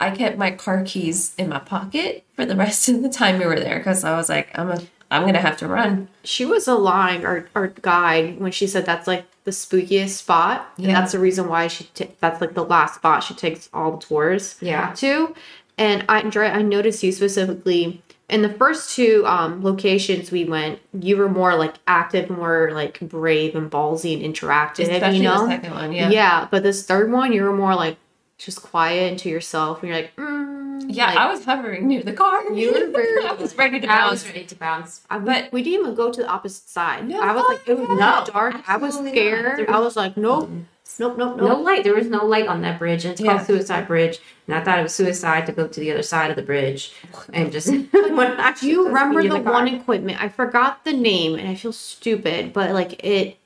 [0.00, 3.46] I kept my car keys in my pocket for the rest of the time we
[3.46, 6.08] were there because I was like, I'm a, I'm gonna have to run.
[6.24, 10.72] She was a lying our, our guide when she said that's like the spookiest spot.
[10.76, 10.94] And Yeah.
[11.00, 13.98] that's the reason why she ta- that's like the last spot she takes all the
[14.06, 14.92] tours Yeah.
[14.94, 15.34] to.
[15.78, 20.80] And I Dre, I noticed you specifically in the first two um, locations we went,
[20.98, 24.90] you were more like active, more like brave and ballsy and interactive.
[24.90, 25.46] Especially you know?
[25.46, 26.10] the second one, yeah.
[26.10, 26.48] yeah.
[26.50, 27.98] But this third one, you were more like
[28.38, 29.82] just quiet and to yourself.
[29.82, 32.50] And you're like, mm, Yeah, like, I was hovering near the car.
[32.52, 34.02] You were very- I was ready to bounce.
[34.02, 35.00] I was ready to bounce.
[35.10, 37.06] I, But- we didn't even go to the opposite side.
[37.08, 38.56] No, I was like, it was no, not dark.
[38.68, 39.68] I was scared.
[39.68, 40.48] I was- was like, nope,
[40.98, 41.48] nope, nope, nope.
[41.48, 41.84] No light.
[41.84, 43.34] There was no light on that bridge, and it's Yeah.
[43.34, 44.18] called Suicide Bridge.
[44.46, 46.92] And I thought it was suicide to go to the other side of the bridge
[47.32, 47.66] and just.
[47.92, 50.22] Do you remember in the, one equipment?
[50.22, 53.36] I forgot the name, and I feel stupid, but like it,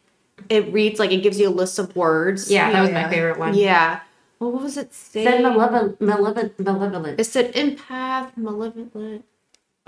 [0.49, 2.51] it reads like it gives you a list of words.
[2.51, 3.03] Yeah, that oh, was Yeah.
[3.03, 3.55] my favorite one.
[3.55, 4.01] yeah.
[4.39, 5.25] What was it say?
[5.25, 7.19] Said malevolent, malevolent, malevolent.
[7.19, 9.25] It said empath, malevolent.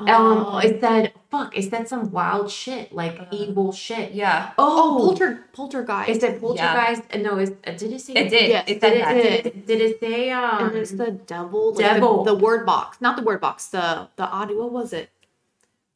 [0.01, 1.57] Um, Oh, it said fuck.
[1.57, 4.13] It said some wild shit, like evil shit.
[4.13, 6.09] Yeah, oh, Oh, polter, poltergeist.
[6.09, 7.03] it said poltergeist.
[7.13, 8.13] uh, No, it, uh, did it say?
[8.15, 8.49] it did.
[8.49, 9.15] Yes, it Did did it, that.
[9.15, 10.31] did it, did it say?
[10.31, 11.73] Um, and it's the devil.
[11.73, 12.23] like Devil.
[12.25, 13.67] The, the word box, not the word box.
[13.67, 14.57] The the audio.
[14.63, 15.11] What was it?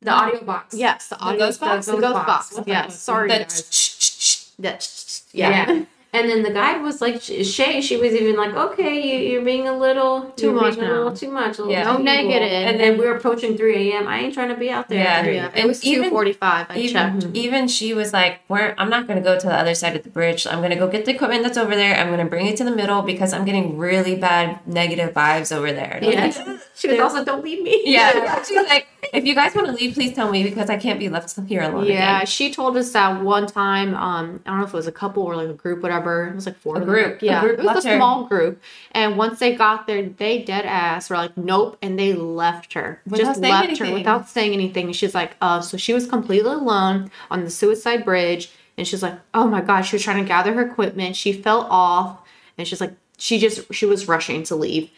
[0.01, 0.75] the audio box.
[0.75, 1.87] Yes, the audio ghost box?
[1.87, 2.55] The The ghost ghost box.
[2.57, 2.67] box.
[2.67, 2.99] Yes.
[3.01, 4.55] Sorry, The guys.
[4.59, 5.51] That- Yeah.
[5.51, 5.85] yeah.
[6.14, 9.66] And then the guide was like, Shay, she was even like, okay, you, you're being
[9.66, 10.96] a little Too you're much being a now.
[10.98, 11.57] little too much.
[11.59, 11.96] A little Yeah.
[11.96, 12.51] too negative.
[12.53, 14.07] And then we were approaching 3 a.m.
[14.07, 14.98] I ain't trying to be out there.
[15.03, 15.14] Yeah.
[15.18, 16.66] at 3 Yeah, it was two forty five.
[16.68, 17.16] I even checked.
[17.20, 17.37] Mm-hmm.
[17.37, 20.11] even she was like, "We're I'm not gonna go to the other side of the
[20.11, 20.46] bridge.
[20.46, 21.94] I'm gonna go get the equipment that's over there.
[21.96, 25.72] I'm gonna bring it to the middle because I'm getting really bad negative vibes over
[25.72, 26.25] there." And Yeah.
[26.27, 27.83] like, She was also, don't leave me.
[27.87, 28.42] yeah.
[28.46, 31.09] She's like, "If you guys want to leave, please tell me because I can't be
[31.09, 33.95] left here alone." Yeah, again." she told us that one time.
[33.95, 36.29] Um, I don't know if it was a couple or like a group, whatever.
[36.29, 36.77] It was like four.
[36.77, 37.21] A group.
[37.21, 37.97] A Yeah, group it was a her.
[37.97, 38.62] small group.
[38.93, 43.01] And once they got there, they dead ass were like, nope, and they left her.
[43.07, 43.87] Without Just left anything.
[43.88, 44.93] her without saying anything.
[44.93, 49.19] She's like, uh, so she was completely alone on the suicide bridge, and she's like,
[49.35, 51.17] oh my god, she was trying to gather her equipment.
[51.17, 52.19] She fell off,
[52.57, 54.91] and she's like, she just she was rushing to leave.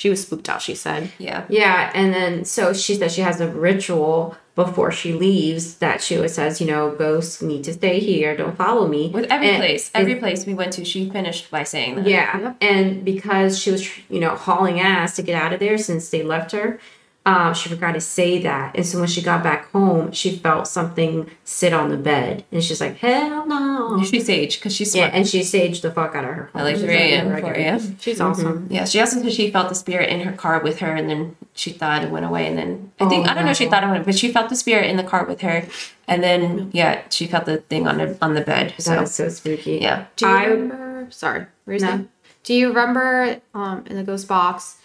[0.00, 0.62] She was spooked out.
[0.62, 1.10] She said.
[1.18, 1.44] yeah.
[1.50, 6.16] Yeah, and then so she says she has a ritual before she leaves that she
[6.16, 9.10] always says, you know, ghosts need to stay here, don't follow me.
[9.10, 12.06] With every And- place, every place we went to, she finished by saying that.
[12.06, 12.56] Yeah, Yep.
[12.62, 16.22] and because she was, you know, hauling ass to get out of there since they
[16.22, 16.78] left her,
[17.26, 18.74] um, she forgot to say that.
[18.74, 22.64] And so when she got back home, she felt something sit on the bed, and
[22.64, 26.24] she's like, "Hell no!" She's sage because she's Yeah, and she saged the fuck out
[26.24, 26.50] of her.
[26.54, 27.96] I like She's 3 a.m., "Yeah, 4 right." a.m.
[28.00, 28.66] She's awesome.
[28.70, 31.36] Yeah, she also said she felt the spirit in her car with her, and then
[31.52, 32.46] she thought it went away.
[32.46, 34.32] And then I think Oh, I don't know if she thought it went, but she
[34.32, 35.66] felt the spirit in the car with her,
[36.08, 38.74] and then yeah, she felt the thing on the on the bed.
[38.78, 39.78] So is so spooky.
[39.82, 41.06] yeah, Do you I- remember?
[41.10, 41.86] Sorry, were you No.
[41.86, 42.08] saying?
[42.44, 44.78] Do you remember um, in the ghost box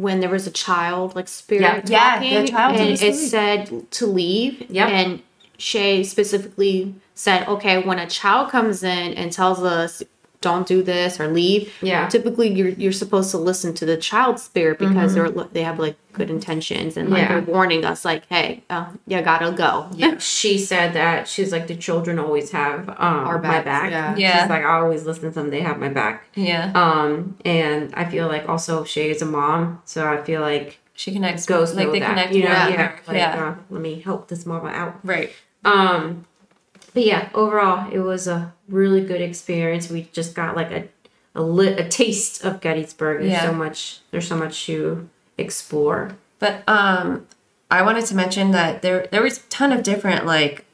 [0.00, 1.82] when there was a child like spirit Yeah.
[1.86, 4.70] Yeah, talking, the child and it said to leave?
[4.70, 4.88] Yep.
[4.88, 5.22] And
[5.58, 10.02] Shay specifically said, "Okay, when a child comes in and tells us."
[10.40, 11.72] Don't do this or leave.
[11.82, 12.08] Yeah.
[12.08, 15.96] Typically, you're you're supposed to listen to the child spirit because they're they have like
[16.12, 17.28] good intentions and like Yeah.
[17.28, 19.88] they're warning us like, hey, uh, you gotta go.
[19.94, 22.96] Yeah, she said that she's like the children always have um
[23.26, 23.90] Our my back.
[23.90, 24.14] yeah.
[24.16, 24.40] Yeah.
[24.42, 25.50] She's like I always listen to them.
[25.50, 26.24] They have my back.
[26.34, 30.78] yeah, Um, and I feel like also Shay is a mom, so I feel like
[30.94, 31.44] she connects.
[31.46, 32.08] ghosts like they that.
[32.10, 32.32] connect.
[32.34, 34.98] you know, more yeah, like yeah, Uh, let me help this mama out.
[35.04, 35.30] right.
[35.64, 36.24] Um,
[36.96, 39.90] but yeah, overall, it was a really good experience.
[39.90, 40.88] We just got like a
[41.34, 43.20] a, lit, a taste of Gettysburg.
[43.20, 43.42] There's Yeah.
[43.42, 43.98] so much.
[44.10, 45.06] There's so much to
[45.36, 46.16] explore.
[46.38, 47.26] But um,
[47.70, 50.64] I wanted to mention that there there was a ton of different like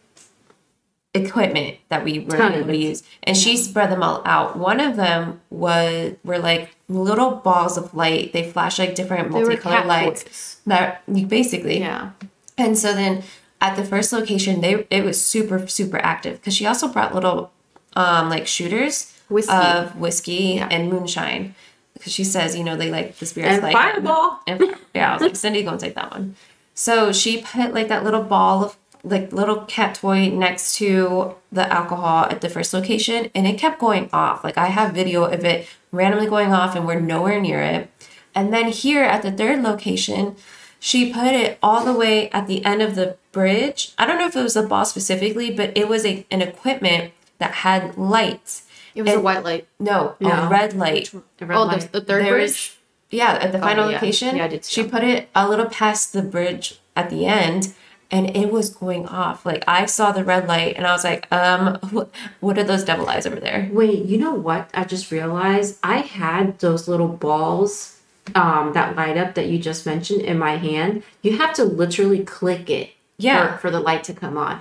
[1.12, 4.56] equipment that we were able to use, and she spread them all out.
[4.56, 8.32] One of them was were like little balls of light.
[8.32, 10.22] They flash like different multicolored lights.
[10.22, 10.56] toys.
[10.66, 12.10] That you basically Yeah.
[12.56, 13.24] And so then
[13.62, 17.50] at the first location, they it was super super active because she also brought little
[17.96, 19.52] um like shooters Whiskey.
[19.54, 20.68] of whiskey Yeah.
[20.70, 21.54] and moonshine
[21.94, 24.40] because she says you know they like the spirits And like Fireball.
[24.46, 24.60] and
[24.94, 26.36] yeah I was like Cindy go and take that one.
[26.74, 31.70] So she put like that little ball of like little cat toy next to the
[31.72, 34.42] alcohol at the first location and it kept going off.
[34.44, 37.90] Like I have video of it randomly going off and we're nowhere near it.
[38.34, 40.36] And then here at the third location,
[40.80, 43.92] she put it all the way at the end of the bridge.
[43.98, 47.12] I don't know if it was a ball specifically, but it was a, an equipment
[47.38, 48.64] that had lights.
[48.94, 49.66] It was a white light.
[49.80, 50.30] No, No.
[50.30, 51.12] a red light.
[51.38, 51.80] The red Oh, light.
[51.92, 52.50] the, the third There bridge.
[52.50, 52.76] is-
[53.10, 53.96] Yeah, at the final yeah.
[53.96, 54.36] location.
[54.36, 54.90] Yeah, I did see She that.
[54.92, 57.72] put it a little past the bridge at the end
[58.10, 59.46] and it was going off.
[59.46, 62.84] Like I saw the red light and I was like, um, what, what are those
[62.84, 63.70] devil eyes over there?
[63.72, 64.68] Wait, you know what?
[64.74, 67.98] I just realized I had those little balls
[68.34, 71.02] um, that light up that you just mentioned in my hand.
[71.22, 73.52] You have to literally click it Yeah.
[73.52, 74.60] for, for the light to come on.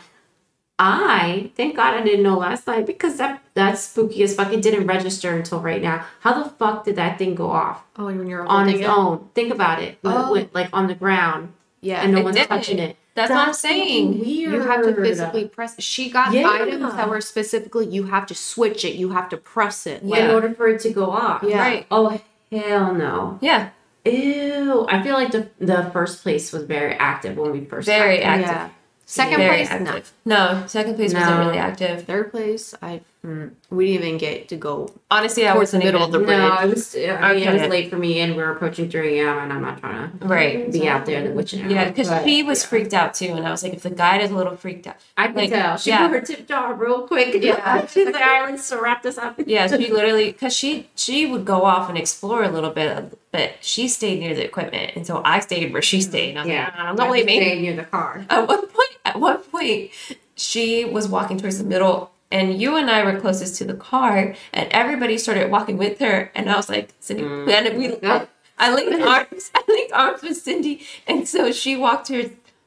[0.79, 4.51] I thank God I didn't know last night because that that's spooky as fuck.
[4.51, 6.05] It didn't register until right now.
[6.21, 8.85] How the fuck did that thing go off Oh, when you're on its it?
[8.85, 9.29] own?
[9.35, 9.99] Think about it.
[10.03, 10.31] Oh.
[10.31, 12.49] went, like on the ground Yeah, and no one's didn't.
[12.49, 12.97] touching it.
[13.13, 14.21] That's, what I'm saying.
[14.21, 14.53] Weird.
[14.53, 15.75] You have to physically press.
[15.83, 16.49] She got Yeah.
[16.49, 18.95] items that were specifically you have to switch it.
[18.95, 20.01] You have to press it.
[20.03, 20.29] Yeah.
[20.29, 21.43] in order for it to go off.
[21.43, 21.59] Yeah.
[21.59, 21.85] Right.
[21.91, 22.19] Oh
[22.51, 23.37] hell no.
[23.41, 23.69] Yeah.
[24.05, 24.85] Ew.
[24.89, 28.23] I feel like the the first place was very active when we first Very got
[28.23, 28.29] there.
[28.31, 28.47] active.
[28.49, 28.69] Yeah.
[29.05, 29.75] Second Very place, no.
[29.91, 30.13] active.
[30.25, 30.63] No.
[30.67, 32.03] second place wasn't really active.
[32.05, 34.89] Third place, I mm, we didn't even get to go.
[35.09, 36.63] Honestly, I was in the middle even, of the No, bridge.
[36.63, 36.95] it was.
[36.95, 39.37] I mean, it was late for me, and we were approaching three a.m.
[39.37, 40.71] and I'm not trying to Right.
[40.71, 41.69] be out there in the witching hour.
[41.71, 42.67] Yeah, because she was yeah.
[42.69, 44.95] freaked out too, and I was like, if the guide is a little freaked out,
[45.17, 45.77] I can like, tell.
[45.77, 46.07] She yeah.
[46.07, 47.41] put her tip jar real quick.
[47.43, 47.85] Yeah.
[47.87, 51.45] she's like, "All right, let's wrap this up." yeah, she literally, because she she would
[51.45, 55.21] go off and explore a little bit, but she stayed near the equipment, and so
[55.23, 56.37] I stayed where she stayed.
[56.37, 56.63] I yeah.
[56.63, 57.37] like, "Ah, don't leave me.
[57.39, 58.25] Staying near the car.
[58.29, 59.91] At one point, at one point,
[60.35, 64.35] she was walking towards the middle, and you and I were closest to the car,
[64.53, 68.25] and everybody started walking with her, and I was like, Cindy, and we, Yeah.
[68.57, 72.23] I linked arms, I linked arms with Cindy, and so she walked her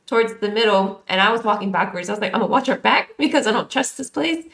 [0.07, 2.09] towards the middle, and I was walking backwards.
[2.09, 4.45] I was like, I'm gonna watch her back because I don't trust this place,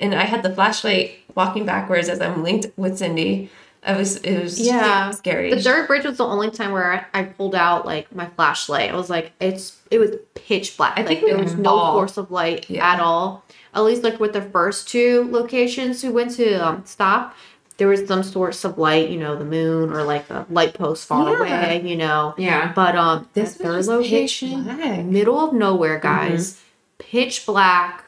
[0.00, 3.50] and I had the flashlight walking backwards as I'm linked with Cindy.
[3.84, 5.12] I was, it was Yeah.
[5.12, 5.50] scary.
[5.54, 8.90] The third bridge was the only time where I, I pulled out like my flashlight.
[8.90, 10.94] I was like, it's it was pitch black.
[10.98, 12.92] I like think there was no all- source of light Yeah.
[12.92, 13.44] at all.
[13.74, 17.34] At least like with the first two locations we went to um, stop,
[17.76, 19.08] there was some source of light.
[19.10, 21.38] You know, the moon or like a light post far Yeah.
[21.66, 21.82] away.
[21.84, 22.72] You know, Yeah.
[22.74, 26.60] but um, this third was just pitch location, middle of nowhere, guys,
[26.98, 28.04] pitch black.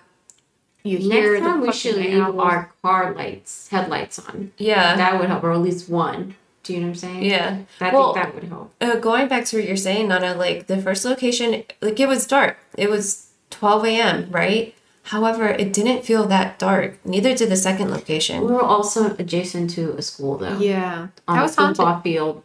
[0.82, 4.52] You hear Next time the we should leave our car lights, headlights on.
[4.56, 6.36] Yeah, That would help, or at least one.
[6.62, 7.24] Do you know what I'm saying?
[7.24, 7.58] yeah.
[7.82, 8.72] I Well, think that would help.
[8.80, 12.26] Uh, going back to what you're saying, Nana, like the first location, like it was
[12.26, 12.56] dark.
[12.78, 14.74] It was 12 a.m., right?
[15.04, 16.98] However, it didn't feel that dark.
[17.04, 18.42] Neither did the second location.
[18.46, 20.58] We were also adjacent to a school, though.
[20.58, 21.76] Yeah, On that the was haunted.
[21.76, 22.42] football field.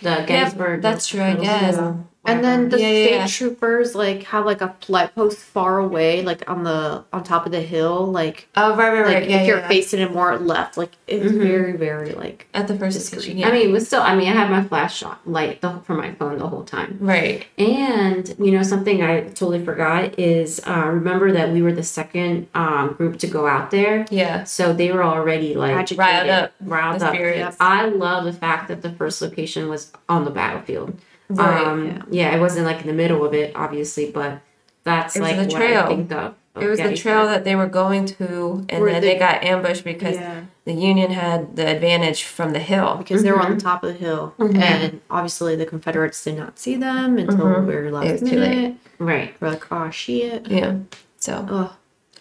[0.00, 0.80] The Gettysburg.
[0.80, 1.74] that's true, I guess.
[1.74, 3.26] School, And then the Yeah, yeah, state yeah.
[3.26, 7.52] troopers like have like a light post far away, like on the on top of
[7.52, 9.30] the hill, like Oh, right, right, like right.
[9.30, 9.68] Yeah, if you're yeah.
[9.68, 11.42] facing it more left, like it's Mhm.
[11.42, 13.18] very very like At the first Discreet.
[13.20, 13.48] location, yeah.
[13.48, 16.12] I mean, it was still, I mean, I had my flash light the, for my
[16.14, 16.98] phone the whole time.
[17.00, 17.46] right.
[17.58, 22.48] And you know, something I totally forgot is uh, remember that we were the second
[22.54, 24.44] um, group to go out there, Yeah.
[24.44, 25.98] so they were already like agitated.
[25.98, 26.52] Riled up.
[26.60, 27.14] riled up.
[27.14, 27.56] spirits.
[27.60, 30.98] I love the fact that the first location was on the battlefield.
[31.30, 31.66] Right.
[31.66, 32.34] um, yeah.
[32.34, 34.40] it wasn't like in the middle of it, obviously, but
[34.84, 35.82] that's It was like the what trail.
[35.84, 36.34] I think of.
[36.54, 37.12] of it was the Gettysburg.
[37.12, 40.40] trail that they were going to, and Where then they- they got ambushed because yeah,
[40.64, 42.96] the Union had the advantage from the hill.
[42.96, 44.58] because they were on the top of the hill, Mhm.
[44.58, 47.66] and obviously the Confederates did not see them until Mhm.
[47.66, 48.48] the very It last was too late.
[48.56, 48.74] minute.
[48.98, 49.34] right.
[49.40, 50.46] We're like, oh shit.
[50.48, 50.74] Yeah.
[51.18, 51.46] So.
[51.50, 51.70] Ugh.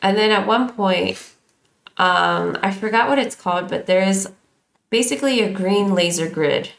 [0.02, 1.18] And then at one point,
[1.98, 4.30] um, I forgot what it's called, but there is
[4.90, 6.70] basically a green laser grid.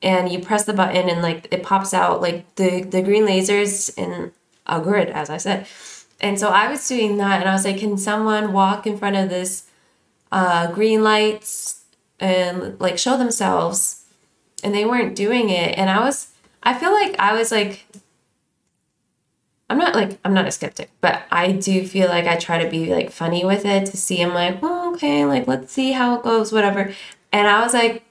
[0.00, 3.96] And you press the button and like it pops out like the, the green lasers
[3.98, 4.32] in
[4.66, 5.66] a grid, as I said.
[6.20, 9.16] And so I was doing that and I was like, can someone walk in front
[9.16, 9.64] of this
[10.30, 11.82] uh, green lights
[12.20, 14.04] and like show themselves?
[14.62, 15.78] And they weren't doing it.
[15.78, 16.32] And I was,
[16.62, 17.86] I feel like I was like,
[19.70, 22.70] I'm not like I'm not a skeptic, but I do feel like I try to
[22.70, 24.22] be like funny with it to see.
[24.22, 26.92] I'm like, well, okay, like let's see how it goes, whatever.
[27.32, 28.02] And I was like,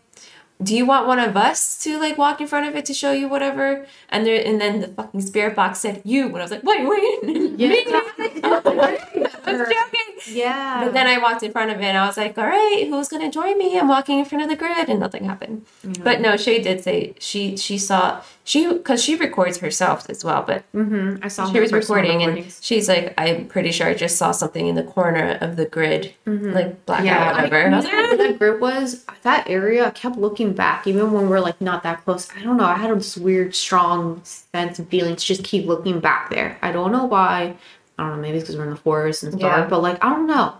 [0.61, 3.11] do you want one of us to like walk in front of it to show
[3.11, 3.85] you whatever?
[4.09, 6.87] And there, and then the fucking spirit box said you, and I was like, wait,
[6.87, 7.23] wait,
[7.59, 7.69] Yeah.
[7.69, 9.23] me?
[9.47, 10.35] I was joking.
[10.35, 10.83] Yeah.
[10.83, 13.07] But then I walked in front of it, and I was like, all right, who's
[13.07, 13.77] gonna join me?
[13.79, 15.65] I'm walking in front of the grid, and nothing happened.
[16.03, 20.43] But no, Shay did say she she saw she because she records herself as well,
[20.45, 21.23] but mm-hmm.
[21.23, 24.67] I saw she was recording and she's like, I'm pretty sure I just saw something
[24.67, 26.53] in the corner of the grid, Mhm.
[26.53, 27.67] like black Yeah, or whatever.
[27.67, 31.41] I was where that group was that area i kept looking back even when we're
[31.41, 35.15] like not that close i don't know i had this weird strong sense and feeling
[35.17, 37.53] to just keep looking back there i don't know why
[37.97, 39.57] I don't know, maybe it's because we're in the forest and it's Yeah.
[39.57, 40.53] dark, but like I don't know.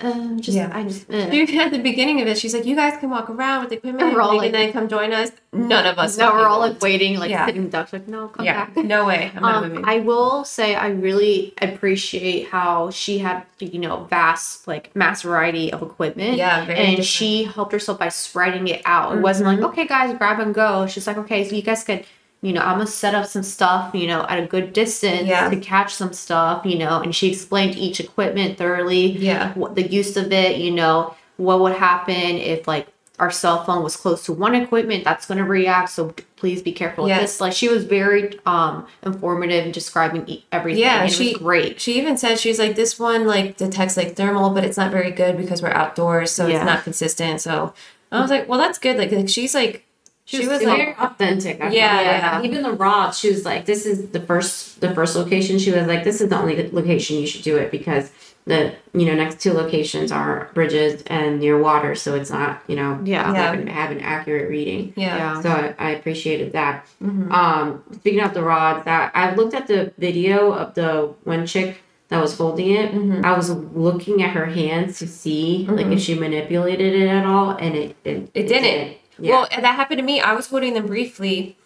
[0.00, 0.70] Uh, just Yeah.
[0.72, 1.06] I just.
[1.10, 3.76] She- At the beginning of it, she's like, "You guys can walk around with the
[3.78, 6.16] equipment, We're all and then come join us." None of us.
[6.16, 7.44] No, we're all like waiting, like Yeah.
[7.44, 8.76] sitting ducks, like no, come yeah, back.
[8.76, 9.32] no way.
[9.34, 9.84] I'm not Um, moving.
[9.84, 15.72] I will say I really appreciate how she had you know vast like mass variety
[15.72, 16.36] of equipment.
[16.36, 17.06] Yeah, very and different.
[17.06, 19.16] she helped herself by spreading it out.
[19.16, 20.86] It wasn't like okay, guys, grab and go.
[20.86, 22.04] She's like okay, so you guys could.
[22.44, 25.48] You know, I'm gonna set up some stuff, you know, at a good distance Yeah.
[25.48, 29.52] to catch some stuff, you know, and she explained each equipment thoroughly Yeah.
[29.54, 32.86] what the use of it, you know, what would happen if like
[33.18, 35.88] our cell phone was close to one equipment that's going to react.
[35.88, 37.20] So please be careful with Yes.
[37.22, 37.40] this.
[37.40, 40.82] Like she was very um informative in describing e- everything.
[40.82, 41.80] Yeah, and it she- was great.
[41.80, 45.12] She even said she's like this one like detects like thermal, but it's not very
[45.12, 46.56] good because we're outdoors, so Yeah.
[46.56, 47.40] it's not consistent.
[47.40, 47.72] So
[48.12, 48.98] I was like, well, that's good.
[48.98, 49.86] Like, like she's like,
[50.24, 51.60] she, was was, like, very authentic.
[51.60, 52.50] I Yeah, felt yeah.
[52.50, 55.86] Even the rod, she was like, "This is the first, the first location." She was
[55.86, 58.10] like, "This is the only location you should do it because
[58.46, 62.76] the you know next two locations are bridges and near water, so it's not you
[62.76, 63.22] know Yeah.
[63.26, 63.56] not Yeah.
[63.56, 65.42] gonna have an accurate reading." yeah, Yeah.
[65.42, 66.86] So I, I appreciated that.
[67.02, 67.30] Mm-hmm.
[67.30, 71.78] Um, speaking of the rods, that I looked at the video of the one chick
[72.08, 72.92] that was holding it.
[72.92, 73.24] Mm-hmm.
[73.24, 75.96] I was looking at her hands to see like if mm-hmm.
[75.98, 78.96] she manipulated it at all, and it it, It didn't.
[79.18, 79.30] Yeah.
[79.32, 80.20] Well, and that happened to me.
[80.20, 81.56] I was holding them briefly,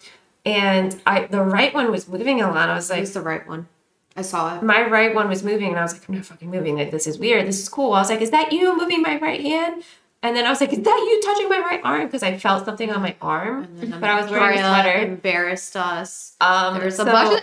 [0.45, 2.69] and I the right one was moving a lot.
[2.69, 3.69] I was like, It's the right one.
[4.17, 4.63] I saw it.
[4.65, 6.77] my right one was moving, and I was like, I'm not fucking moving.
[6.77, 7.47] Like this is weird.
[7.47, 7.93] This is cool.
[7.93, 9.85] I was like, is that you moving my right hand?
[10.25, 12.07] And then I was like, is that you touching my right arm?
[12.07, 13.69] Because I felt something on my arm,
[14.01, 14.99] but I was wearing a sweater.
[15.05, 16.35] Embarrassed us.
[16.41, 17.43] Um, There was a so- bunch.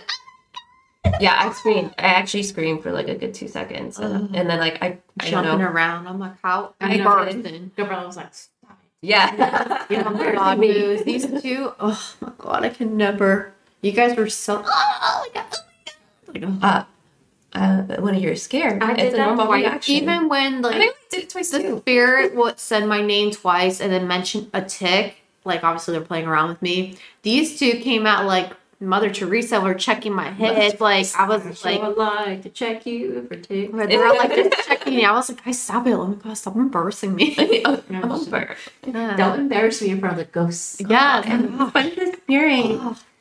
[1.20, 1.94] yeah, I screamed.
[1.98, 5.30] I actually screamed for like a good two seconds, and, and then like I, I
[5.30, 5.70] don't jumping know.
[5.70, 6.06] around.
[6.08, 6.74] I'm like, how?
[6.80, 7.70] I I know.
[7.76, 8.32] Gabriella was like,
[9.02, 10.60] Yeah, Oh my god.
[10.60, 11.72] These two.
[11.78, 13.52] Oh my god, I can never.
[13.82, 14.62] You guys were so.
[14.66, 15.54] Oh my god.
[16.34, 16.58] Like, oh.
[16.66, 16.84] uh,
[17.52, 19.62] uh, when you're scared, I did a that normal twice.
[19.64, 19.94] reaction.
[19.94, 21.78] Even when like I did it twice the too.
[21.78, 26.26] spirit would said my name twice and then mention a tick, like obviously they're playing
[26.26, 26.96] around with me.
[27.22, 30.80] These two came out like Mother Teresa were checking my head.
[30.80, 33.72] Like I was I like, would like to check you for ticks.
[33.72, 35.04] they were like just checking me.
[35.04, 35.92] I was like, guys, stop it!
[35.94, 37.62] Oh my god, stop embarrassing me.
[37.64, 37.80] I'm
[38.12, 38.54] over.
[38.86, 39.16] Yeah.
[39.16, 40.80] Don't embarrass me in front of the ghosts.
[40.86, 41.22] Yeah.
[41.70, 42.78] Fun disappearing.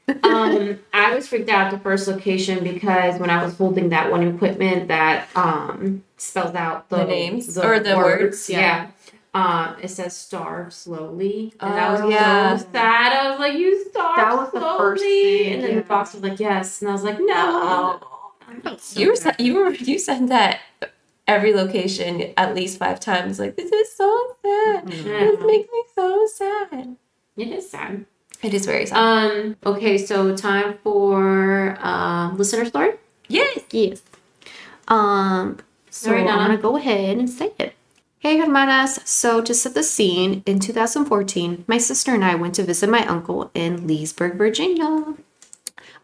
[0.23, 4.11] um, I was freaked out at the first location because when I was holding that
[4.11, 8.59] one equipment that um spells out the, The names or the words, yeah.
[8.59, 8.87] yeah.
[9.35, 12.55] Um, it says starve slowly, and that was Oh, yeah.
[12.57, 13.11] so sad.
[13.13, 15.75] I was like, "You starve That was the first thing, and then yeah.
[15.77, 17.99] the box was like, "Yes," and I was like, "No."
[18.93, 20.59] You were sa- you were you said that
[21.27, 23.37] every location at least five times.
[23.39, 24.07] Like this is so
[24.41, 24.87] sad.
[24.87, 26.95] This makes me so sad.
[27.35, 28.05] It is sad.
[28.41, 28.97] It is very sad.
[28.97, 29.55] Um.
[29.65, 32.91] Okay, so time for um listener story.
[33.27, 33.59] yes.
[33.71, 34.01] Yes.
[34.87, 35.57] Um,
[35.89, 37.73] so Alright, I'm gonna go ahead and say it.
[38.25, 38.99] Hey, hermanas.
[39.07, 43.05] So to set the scene, in 2014, my sister and I went to visit my
[43.05, 45.13] uncle in Leesburg, Virginia,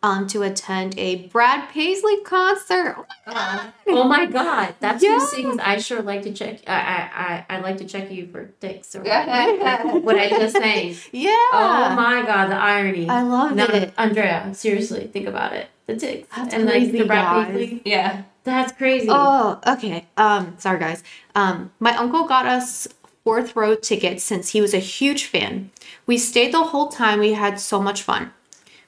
[0.03, 3.07] um, to attend a Brad Paisley concert.
[3.25, 3.73] Oh my god!
[3.87, 5.17] Oh my god, that's Yeah.
[5.17, 5.57] who sings.
[5.63, 6.59] I sure like to check.
[6.67, 8.93] I I I, I like to check you for dicks.
[8.95, 9.83] Or Yeah.
[10.05, 10.97] what I just saying.
[11.11, 11.31] Yeah.
[11.53, 13.09] Oh my god, the irony.
[13.09, 13.95] I love No, it.
[13.97, 15.69] Andrea, seriously, think about it.
[15.87, 17.47] The ticks That's and like the Brad guys.
[17.47, 17.81] Paisley.
[17.83, 18.23] Yeah.
[18.43, 19.07] That's crazy.
[19.09, 20.07] Oh, okay.
[20.17, 21.03] Um, sorry guys.
[21.35, 22.87] Um, my uncle got us
[23.23, 25.71] fourth row tickets since he was a huge fan.
[26.05, 27.19] We stayed the whole time.
[27.19, 28.33] We had so much fun.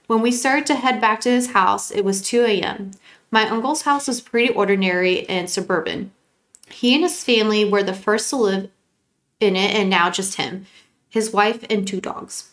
[0.07, 2.91] When we started to head back to his house, it was 2 a.m.
[3.31, 6.11] My uncle's house was pretty ordinary and suburban.
[6.69, 8.69] He and his family were the first to live
[9.39, 10.65] in it, and now just him,
[11.09, 12.51] his wife, and two dogs.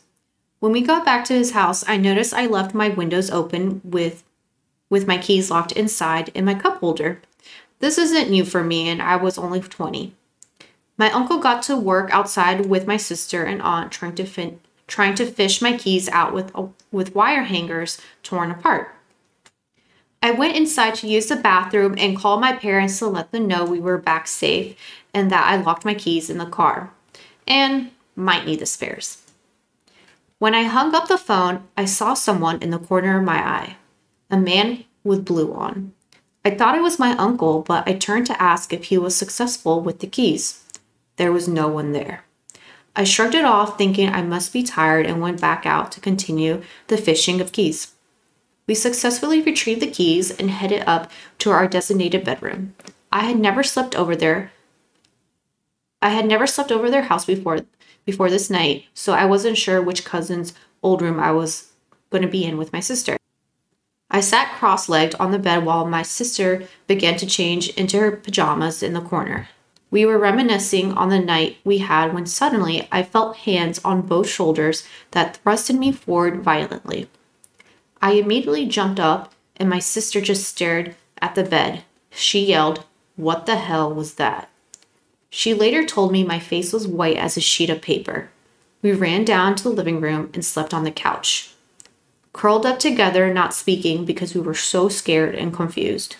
[0.58, 4.22] When we got back to his house, I noticed I left my windows open with
[4.90, 7.22] with my keys locked inside in my cup holder.
[7.78, 10.12] This isn't new for me, and I was only 20.
[10.98, 15.14] My uncle got to work outside with my sister and aunt trying to fin- trying
[15.14, 18.94] to fish my keys out with uh, with wire hangers torn apart.
[20.22, 23.64] I went inside to use the bathroom and called my parents to let them know
[23.64, 24.76] we were back safe
[25.14, 26.90] and that I locked my keys in the car
[27.46, 29.22] and might need the spares.
[30.38, 33.76] When I hung up the phone, I saw someone in the corner of my eye
[34.30, 35.92] a man with blue on.
[36.44, 39.80] I thought it was my uncle, but I turned to ask if he was successful
[39.80, 40.64] with the keys.
[41.16, 42.24] There was no one there.
[42.96, 46.62] I shrugged it off, thinking I must be tired, and went back out to continue
[46.88, 47.94] the fishing of keys.
[48.66, 52.74] We successfully retrieved the keys and headed up to our designated bedroom.
[53.12, 54.52] I had never slept over there.
[56.00, 57.60] I had never slept over their house before
[58.06, 61.72] before this night, so I wasn't sure which cousin's old room I was
[62.08, 63.19] going to be in with my sister.
[64.10, 68.10] I sat cross legged on the bed while my sister began to change into her
[68.10, 69.48] pajamas in the corner.
[69.90, 74.28] We were reminiscing on the night we had when suddenly I felt hands on both
[74.28, 77.08] shoulders that thrusted me forward violently.
[78.00, 81.84] I immediately jumped up, and my sister just stared at the bed.
[82.10, 82.84] She yelled,
[83.16, 84.48] What the hell was that?
[85.28, 88.30] She later told me my face was white as a sheet of paper.
[88.82, 91.52] We ran down to the living room and slept on the couch,
[92.32, 96.16] curled up together, not speaking because we were so scared and confused.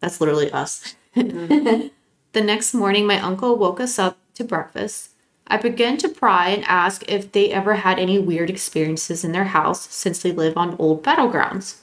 [0.00, 0.94] That's literally us.
[1.14, 1.90] the
[2.34, 5.10] next morning, my uncle woke us up to breakfast.
[5.46, 9.44] I began to pry and ask if they ever had any weird experiences in their
[9.44, 11.78] house since they live on old battlegrounds.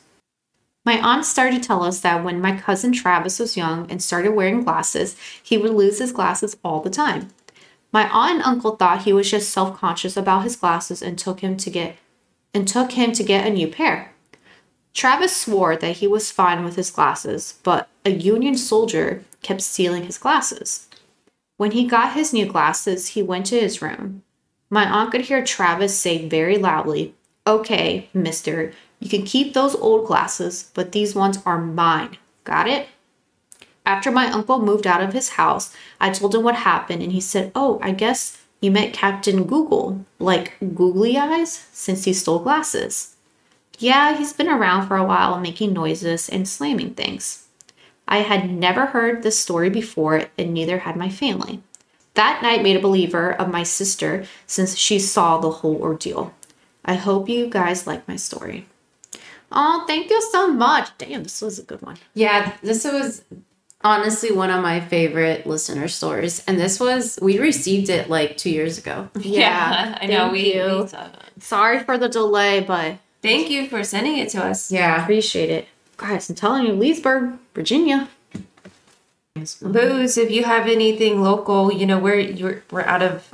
[0.85, 4.33] My aunt started to tell us that when my cousin Travis was young and started
[4.33, 7.29] wearing glasses, he would lose his glasses all the time.
[7.91, 11.57] My aunt and uncle thought he was just self-conscious about his glasses and took him
[11.57, 11.97] to get
[12.55, 14.13] and took him to get a new pair.
[14.93, 20.05] Travis swore that he was fine with his glasses, but a Union soldier kept stealing
[20.05, 20.87] his glasses.
[21.57, 24.23] When he got his new glasses, he went to his room.
[24.69, 27.13] My aunt could hear Travis say very loudly,
[27.45, 32.17] Okay, mister, you can keep those old glasses, but these ones are mine.
[32.45, 32.87] Got it?
[33.85, 37.21] After my uncle moved out of his house, I told him what happened, and he
[37.21, 43.15] said, Oh, I guess you met Captain Google, like googly eyes, since he stole glasses.
[43.77, 47.47] Yeah, he's been around for a while making noises and slamming things.
[48.07, 51.61] I had never heard this story before, and neither had my family.
[52.15, 56.33] That night made a believer of my sister since she saw the whole ordeal.
[56.83, 58.65] I hope you guys like my story.
[59.51, 60.89] Oh, thank you so much.
[60.97, 61.97] Damn, this was a good one.
[62.13, 63.23] Yeah, this was
[63.85, 66.43] honestly one of my favorite listener stories.
[66.47, 69.09] And this was, we received it like two years ago.
[69.19, 70.31] Yeah, I know.
[70.31, 70.89] We, you.
[70.91, 71.41] we.
[71.41, 74.71] Sorry for the delay, but Thank you for sending it to us.
[74.71, 75.01] Yeah.
[75.01, 75.67] appreciate it.
[75.97, 78.09] Guys, I'm telling you, Leesburg, Virginia.
[79.61, 83.33] Booze, if you have anything local, you know, we're you're, we're out of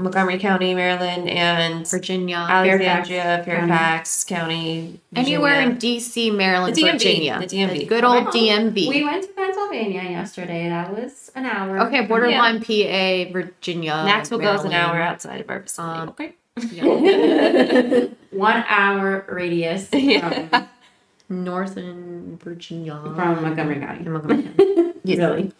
[0.00, 2.36] Montgomery County, Maryland, and Virginia.
[2.36, 7.38] Alexandria, Fairfax County, Anywhere in DC, Maryland, The DMV, Virginia.
[7.40, 7.86] the DMV.
[7.88, 8.30] good old Wow.
[8.30, 8.88] DMV.
[8.88, 10.68] We went to Pennsylvania yesterday.
[10.68, 11.78] That was an hour.
[11.86, 14.02] okay, borderline PA, Virginia.
[14.04, 16.00] Maxwell goes an hour outside of our facility.
[16.00, 16.34] Um, okay.
[16.72, 18.06] Yeah.
[18.32, 20.66] One hour radius Yeah.
[21.28, 23.00] Northern Virginia.
[23.14, 24.08] from Montgomery County.
[24.08, 24.76] Montgomery County.
[25.04, 25.52] Really.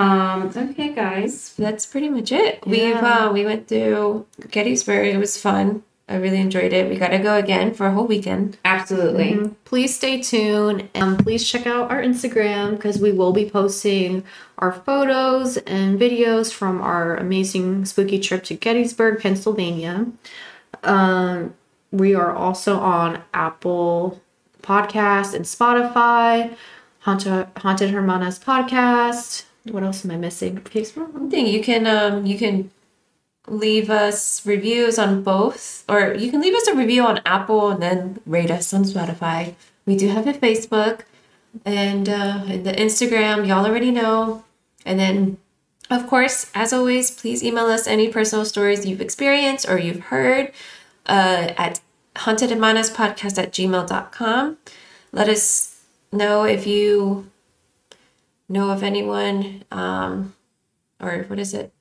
[0.00, 1.54] Um, okay, guys.
[1.58, 2.66] That's pretty much it.
[2.66, 5.06] We've uh, we went through Gettysburg.
[5.14, 5.82] It was fun.
[6.08, 6.88] I really enjoyed it.
[6.90, 8.58] We got to go again for a whole weekend.
[8.64, 9.32] Absolutely.
[9.34, 9.54] Mhm.
[9.64, 14.24] Please stay tuned and please check out our Instagram because we will be posting
[14.58, 20.06] our photos and videos from our amazing spooky trip to Gettysburg, Pennsylvania.
[20.82, 21.54] Um,
[21.92, 24.20] we are also on Apple
[24.62, 26.56] Podcast and Spotify,
[27.00, 29.44] Haunted, Haunted Hermanas podcast.
[29.64, 30.56] What else am I missing?
[30.56, 32.70] One thing you can um you can
[33.46, 37.82] leave us reviews on both, or you can leave us a review on Apple and
[37.82, 39.54] then rate us on Spotify.
[39.86, 41.00] We do have a Facebook
[41.64, 43.46] and uh, and the Instagram.
[43.46, 44.44] Y'all already know.
[44.86, 45.38] And then,
[45.90, 50.52] of course, as always, please email us any personal stories you've experienced or you've heard
[51.06, 51.80] uh, at
[52.16, 54.56] hauntedhermanaspodcast at gmail.com.
[55.12, 55.80] Let us
[56.12, 57.30] know if you
[58.50, 60.34] know of anyone um,
[61.00, 61.72] or what is it?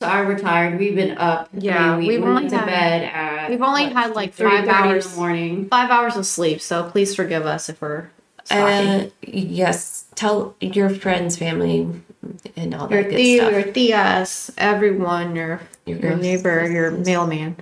[0.00, 0.78] So I retired.
[0.78, 1.50] We've been up.
[1.54, 3.50] I Yeah, mean, we we've went only to had- bed at.
[3.50, 5.06] we've only what, had, like, five hours.
[5.06, 5.68] in the morning.
[5.68, 8.06] Five hours of sleep, so please forgive us if we're
[8.44, 9.06] slacking.
[9.06, 11.88] Uh, yes, tell your friends, family,
[12.56, 13.52] and all your that good tia, stuff.
[13.52, 16.22] your tias, everyone, your Your your ghosts.
[16.22, 17.56] neighbor, your mailman.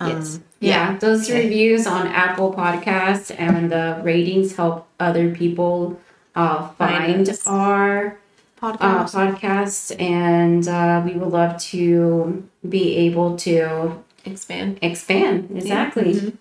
[0.00, 0.40] Um, Yes.
[0.60, 1.44] Yeah, those Okay.
[1.44, 6.00] reviews on Apple Podcasts and the ratings help other people
[6.38, 7.46] uh, Find find us.
[7.46, 8.18] our
[8.62, 9.10] uh, podcast.
[9.14, 14.78] podcast, and uh, we would love to be able to Expand.
[14.82, 15.48] expand.
[15.54, 16.32] Exactly.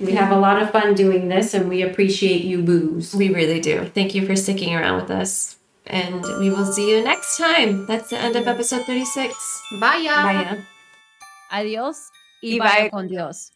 [0.00, 3.14] We have a lot of fun doing this, and we appreciate you, booze.
[3.14, 3.84] We really do.
[3.94, 5.56] Thank you for sticking around with us.
[5.86, 7.86] And we will see you next time.
[7.86, 9.34] That's the end of episode 36.
[9.80, 10.22] Bye, y'all.
[10.24, 10.58] Bye.
[11.50, 12.10] Adiós
[12.42, 12.90] y, Y vaya bye.
[12.90, 13.50] con Dios.